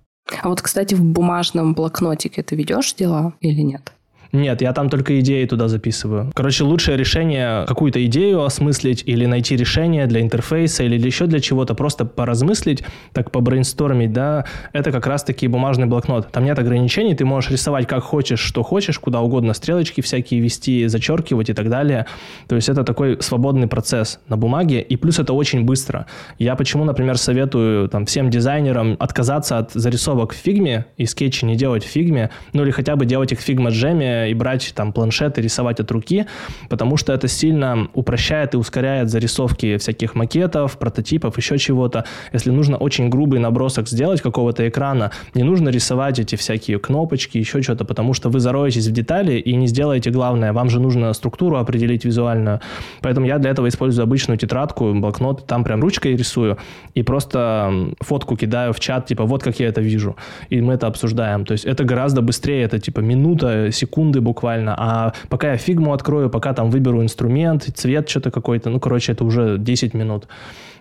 А 0.42 0.48
вот, 0.48 0.62
кстати, 0.62 0.94
в 0.94 1.04
бумажном 1.04 1.74
блокнотике 1.74 2.42
ты 2.42 2.56
ведешь 2.56 2.94
дела 2.94 3.34
или 3.40 3.60
нет? 3.60 3.92
Нет, 4.32 4.62
я 4.62 4.72
там 4.72 4.88
только 4.88 5.20
идеи 5.20 5.44
туда 5.44 5.68
записываю. 5.68 6.30
Короче, 6.34 6.64
лучшее 6.64 6.96
решение 6.96 7.66
какую-то 7.66 8.02
идею 8.06 8.44
осмыслить 8.44 9.02
или 9.04 9.26
найти 9.26 9.56
решение 9.56 10.06
для 10.06 10.22
интерфейса 10.22 10.84
или 10.84 10.98
еще 10.98 11.26
для 11.26 11.38
чего-то, 11.38 11.74
просто 11.74 12.06
поразмыслить, 12.06 12.82
так 13.12 13.30
побрейнстормить, 13.30 14.12
да, 14.12 14.46
это 14.72 14.90
как 14.90 15.06
раз-таки 15.06 15.48
бумажный 15.48 15.86
блокнот. 15.86 16.32
Там 16.32 16.44
нет 16.44 16.58
ограничений, 16.58 17.14
ты 17.14 17.26
можешь 17.26 17.50
рисовать 17.50 17.86
как 17.86 18.02
хочешь, 18.02 18.40
что 18.40 18.62
хочешь, 18.62 18.98
куда 18.98 19.20
угодно, 19.20 19.52
стрелочки 19.52 20.00
всякие 20.00 20.40
вести, 20.40 20.86
зачеркивать 20.86 21.50
и 21.50 21.52
так 21.52 21.68
далее. 21.68 22.06
То 22.48 22.56
есть 22.56 22.70
это 22.70 22.84
такой 22.84 23.20
свободный 23.20 23.66
процесс 23.66 24.18
на 24.28 24.38
бумаге, 24.38 24.80
и 24.80 24.96
плюс 24.96 25.18
это 25.18 25.34
очень 25.34 25.64
быстро. 25.64 26.06
Я 26.38 26.56
почему, 26.56 26.84
например, 26.84 27.18
советую 27.18 27.90
там, 27.90 28.06
всем 28.06 28.30
дизайнерам 28.30 28.96
отказаться 28.98 29.58
от 29.58 29.72
зарисовок 29.72 30.32
в 30.32 30.36
фигме 30.36 30.86
и 30.96 31.04
скетчи 31.04 31.44
не 31.44 31.54
делать 31.54 31.84
в 31.84 31.88
фигме, 31.88 32.30
ну 32.54 32.62
или 32.62 32.70
хотя 32.70 32.96
бы 32.96 33.04
делать 33.04 33.32
их 33.32 33.40
в 33.40 33.42
FigJam 33.42 33.70
е 34.22 34.30
и 34.30 34.34
брать 34.34 34.72
там 34.74 34.92
планшет 34.92 35.38
и 35.38 35.42
рисовать 35.42 35.80
от 35.80 35.90
руки, 35.90 36.26
потому 36.68 36.96
что 36.96 37.12
это 37.12 37.28
сильно 37.28 37.88
упрощает 37.94 38.54
и 38.54 38.56
ускоряет 38.56 39.08
зарисовки 39.08 39.76
всяких 39.76 40.14
макетов, 40.14 40.78
прототипов, 40.78 41.36
еще 41.36 41.58
чего-то. 41.58 42.04
Если 42.32 42.50
нужно 42.50 42.76
очень 42.76 43.08
грубый 43.08 43.40
набросок 43.40 43.88
сделать 43.88 44.20
какого-то 44.20 44.68
экрана, 44.68 45.10
не 45.34 45.42
нужно 45.42 45.70
рисовать 45.70 46.18
эти 46.18 46.36
всякие 46.36 46.78
кнопочки, 46.78 47.38
еще 47.38 47.62
что-то, 47.62 47.84
потому 47.84 48.14
что 48.14 48.30
вы 48.30 48.40
зароетесь 48.40 48.86
в 48.86 48.92
детали 48.92 49.38
и 49.38 49.56
не 49.56 49.66
сделаете 49.66 50.10
главное. 50.10 50.52
Вам 50.52 50.68
же 50.68 50.80
нужно 50.80 51.12
структуру 51.12 51.56
определить 51.56 52.04
визуальную. 52.04 52.60
Поэтому 53.00 53.26
я 53.26 53.38
для 53.38 53.50
этого 53.50 53.68
использую 53.68 54.04
обычную 54.04 54.38
тетрадку, 54.38 54.92
блокнот, 54.94 55.46
там 55.46 55.64
прям 55.64 55.80
ручкой 55.80 56.16
рисую 56.16 56.56
и 56.94 57.02
просто 57.02 57.72
фотку 58.00 58.36
кидаю 58.36 58.72
в 58.72 58.80
чат, 58.80 59.06
типа, 59.06 59.24
вот 59.24 59.42
как 59.42 59.60
я 59.60 59.68
это 59.68 59.80
вижу. 59.80 60.16
И 60.50 60.60
мы 60.60 60.74
это 60.74 60.86
обсуждаем. 60.86 61.44
То 61.44 61.52
есть 61.52 61.64
это 61.64 61.84
гораздо 61.84 62.22
быстрее, 62.22 62.62
это 62.62 62.78
типа 62.78 63.00
минута, 63.00 63.70
секунда 63.72 64.11
секунды 64.12 64.20
буквально, 64.20 64.74
а 64.78 65.12
пока 65.28 65.52
я 65.52 65.56
фигму 65.56 65.92
открою, 65.92 66.30
пока 66.30 66.52
там 66.52 66.70
выберу 66.70 67.02
инструмент, 67.02 67.68
цвет 67.74 68.08
что-то 68.08 68.30
какой-то, 68.30 68.70
ну, 68.70 68.80
короче, 68.80 69.12
это 69.12 69.24
уже 69.24 69.56
10 69.58 69.94
минут. 69.94 70.28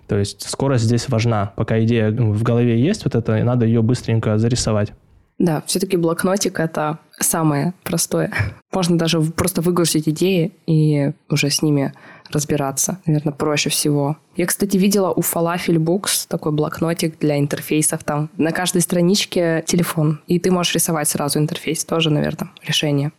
То 0.07 0.17
есть 0.17 0.49
скорость 0.49 0.83
здесь 0.83 1.09
важна. 1.09 1.51
Пока 1.55 1.79
идея 1.79 2.11
в 2.11 2.43
голове 2.43 2.79
есть 2.79 3.05
вот 3.05 3.15
это, 3.15 3.43
надо 3.43 3.65
ее 3.65 3.81
быстренько 3.81 4.37
зарисовать. 4.37 4.93
Да, 5.39 5.63
все-таки 5.65 5.97
блокнотик— 5.97 6.59
это 6.59 6.97
самое 7.19 7.73
простое. 7.83 8.31
Можно 8.71 8.97
даже 8.97 9.21
просто 9.21 9.61
выгрузить 9.61 10.07
идеи 10.07 10.51
и 10.67 11.13
уже 11.29 11.49
с 11.49 11.63
ними 11.63 11.93
разбираться. 12.31 12.97
Наверное, 13.05 13.33
проще 13.33 13.69
всего. 13.69 14.17
Я, 14.35 14.45
кстати, 14.45 14.77
видела 14.77 15.11
у 15.11 15.21
Falafel 15.21 15.77
Books 15.77 16.27
такой 16.27 16.51
блокнотик 16.51 17.17
для 17.19 17.39
интерфейсов. 17.39 18.03
Там 18.03 18.29
на 18.37 18.51
каждой 18.51 18.81
страничке 18.81 19.63
телефон. 19.65 20.21
И 20.27 20.39
ты 20.39 20.51
можешь 20.51 20.75
рисовать 20.75 21.09
сразу 21.09 21.39
интерфейс. 21.39 21.83
Тоже, 21.85 22.11
наверное, 22.11 22.51
решение. 22.65 23.11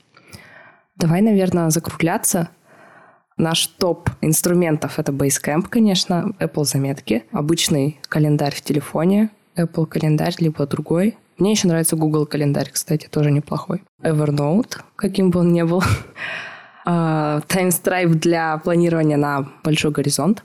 Давай, 0.96 1.20
наверное, 1.22 1.70
закругляться. 1.70 2.50
Наш 3.36 3.66
топ 3.66 4.10
инструментов— 4.20 4.94
это 4.98 5.10
Basecamp, 5.10 5.68
конечно, 5.68 6.32
Apple 6.38 6.64
заметки, 6.64 7.24
обычный 7.32 7.98
календарь 8.08 8.54
в 8.54 8.60
телефоне, 8.60 9.30
Apple 9.56 9.86
календарь, 9.86 10.34
либо 10.38 10.66
другой. 10.66 11.16
Мне 11.38 11.52
еще 11.52 11.66
нравится 11.66 11.96
Google 11.96 12.26
календарь, 12.26 12.70
кстати, 12.70 13.08
тоже 13.08 13.30
неплохой. 13.30 13.82
Evernote, 14.02 14.80
каким 14.96 15.30
бы 15.30 15.40
он 15.40 15.52
ни 15.52 15.62
был. 15.62 15.82
Таймстрайп 16.84 18.10
для 18.10 18.58
планирования 18.58 19.16
на 19.16 19.48
большой 19.64 19.92
горизонт. 19.92 20.44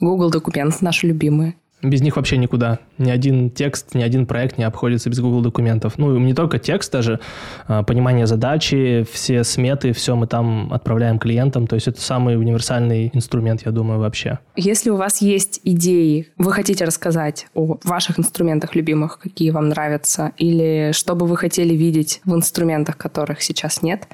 Google 0.00 0.30
документ, 0.30 0.80
наши 0.82 1.06
любимые. 1.06 1.54
Без 1.82 2.00
них 2.00 2.14
вообще 2.14 2.36
никуда. 2.36 2.78
Ни 2.98 3.10
один 3.10 3.50
текст, 3.50 3.94
ни 3.94 4.02
один 4.02 4.26
проект 4.26 4.56
не 4.56 4.62
обходится 4.62 5.10
без 5.10 5.18
Google 5.18 5.40
документов. 5.40 5.94
Ну, 5.96 6.16
не 6.18 6.32
только 6.32 6.60
текст 6.60 6.92
даже, 6.92 7.18
а, 7.66 7.82
понимание 7.82 8.26
задачи, 8.28 9.04
все 9.10 9.42
сметы, 9.42 9.92
все 9.92 10.14
мы 10.14 10.28
там 10.28 10.72
отправляем 10.72 11.18
клиентам. 11.18 11.66
То 11.66 11.74
есть 11.74 11.88
это 11.88 12.00
самый 12.00 12.36
универсальный 12.36 13.10
инструмент, 13.12 13.62
я 13.66 13.72
думаю, 13.72 13.98
вообще. 13.98 14.38
Если 14.54 14.90
у 14.90 14.96
вас 14.96 15.20
есть 15.20 15.60
идеи, 15.64 16.28
вы 16.38 16.52
хотите 16.52 16.84
рассказать 16.84 17.46
о 17.54 17.78
ваших 17.82 18.20
инструментах 18.20 18.76
любимых, 18.76 19.18
какие 19.18 19.50
вам 19.50 19.68
нравятся, 19.68 20.32
или 20.38 20.92
что 20.92 21.16
бы 21.16 21.26
вы 21.26 21.36
хотели 21.36 21.74
видеть 21.74 22.20
в 22.24 22.32
инструментах, 22.32 22.96
которых 22.96 23.42
сейчас 23.42 23.82
нет, 23.82 24.06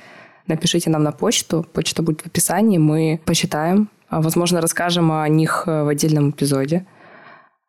напишите 0.47 0.89
нам 0.89 1.03
на 1.03 1.13
почту. 1.13 1.67
Почта 1.75 2.03
будет 2.03 2.23
в 2.23 2.27
описании, 2.27 2.79
мы 2.79 3.21
почитаем. 3.27 3.91
А, 4.09 4.23
возможно, 4.23 4.63
расскажем 4.63 5.13
о 5.13 5.29
них 5.29 5.65
э, 5.67 5.83
в 5.83 5.89
отдельном 5.89 6.31
эпизоде. 6.31 6.87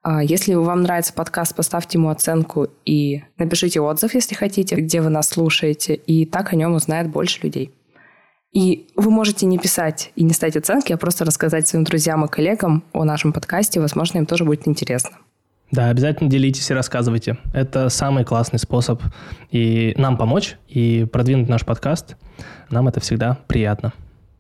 А, 0.02 0.24
если 0.24 0.54
вам 0.54 0.84
нравится 0.84 1.14
подкаст, 1.14 1.56
поставьте 1.56 1.98
ему 1.98 2.10
оценку 2.10 2.68
и 2.86 3.24
напишите 3.38 3.82
отзыв, 3.82 4.14
если 4.14 4.34
хотите, 4.34 4.76
где 4.76 5.02
вы 5.02 5.10
нас 5.10 5.30
слушаете, 5.30 5.96
и 5.96 6.26
так 6.26 6.54
о 6.54 6.56
нем 6.56 6.74
узнает 6.74 7.10
больше 7.10 7.42
людей. 7.44 7.74
И 8.52 8.88
вы 8.96 9.12
можете 9.12 9.46
не 9.46 9.60
писать 9.60 10.12
и 10.16 10.24
не 10.24 10.34
ставить 10.34 10.58
оценки, 10.58 10.92
а 10.92 10.98
просто 10.98 11.26
рассказать 11.26 11.68
своим 11.68 11.84
друзьям 11.84 12.26
и 12.26 12.28
коллегам 12.28 12.84
о 12.94 13.04
нашем 13.04 13.32
подкасте. 13.32 13.80
Возможно, 13.80 14.18
им 14.18 14.26
тоже 14.26 14.46
будет 14.46 14.68
интересно. 14.68 15.18
Да, 15.72 15.90
обязательно 15.90 16.32
делитесь 16.32 16.72
и 16.72 16.74
рассказывайте. 16.74 17.38
Это 17.54 17.90
самый 17.90 18.26
классный 18.26 18.58
способ 18.58 19.04
и 19.52 19.94
нам 19.98 20.18
помочь, 20.18 20.58
и 20.68 21.06
продвинуть 21.06 21.48
наш 21.48 21.64
подкаст. 21.64 22.16
Нам 22.72 22.88
это 22.88 23.00
всегда 23.02 23.38
приятно. 23.48 23.94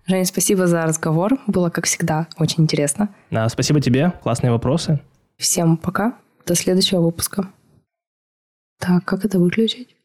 Женя, 0.07 0.25
спасибо 0.25 0.65
за 0.65 0.81
разговор. 0.83 1.37
Было, 1.45 1.69
как 1.69 1.85
всегда, 1.85 2.25
очень 2.39 2.63
интересно. 2.63 3.09
Да, 3.29 3.47
спасибо 3.47 3.79
тебе. 3.79 4.11
Классные 4.23 4.51
вопросы. 4.51 5.01
Всем 5.39 5.77
пока. 5.77 6.19
До 6.45 6.53
следующего 6.53 6.99
выпуска. 6.99 7.49
Так, 8.77 9.05
как 9.05 9.23
это 9.23 9.39
выключить? 9.39 9.95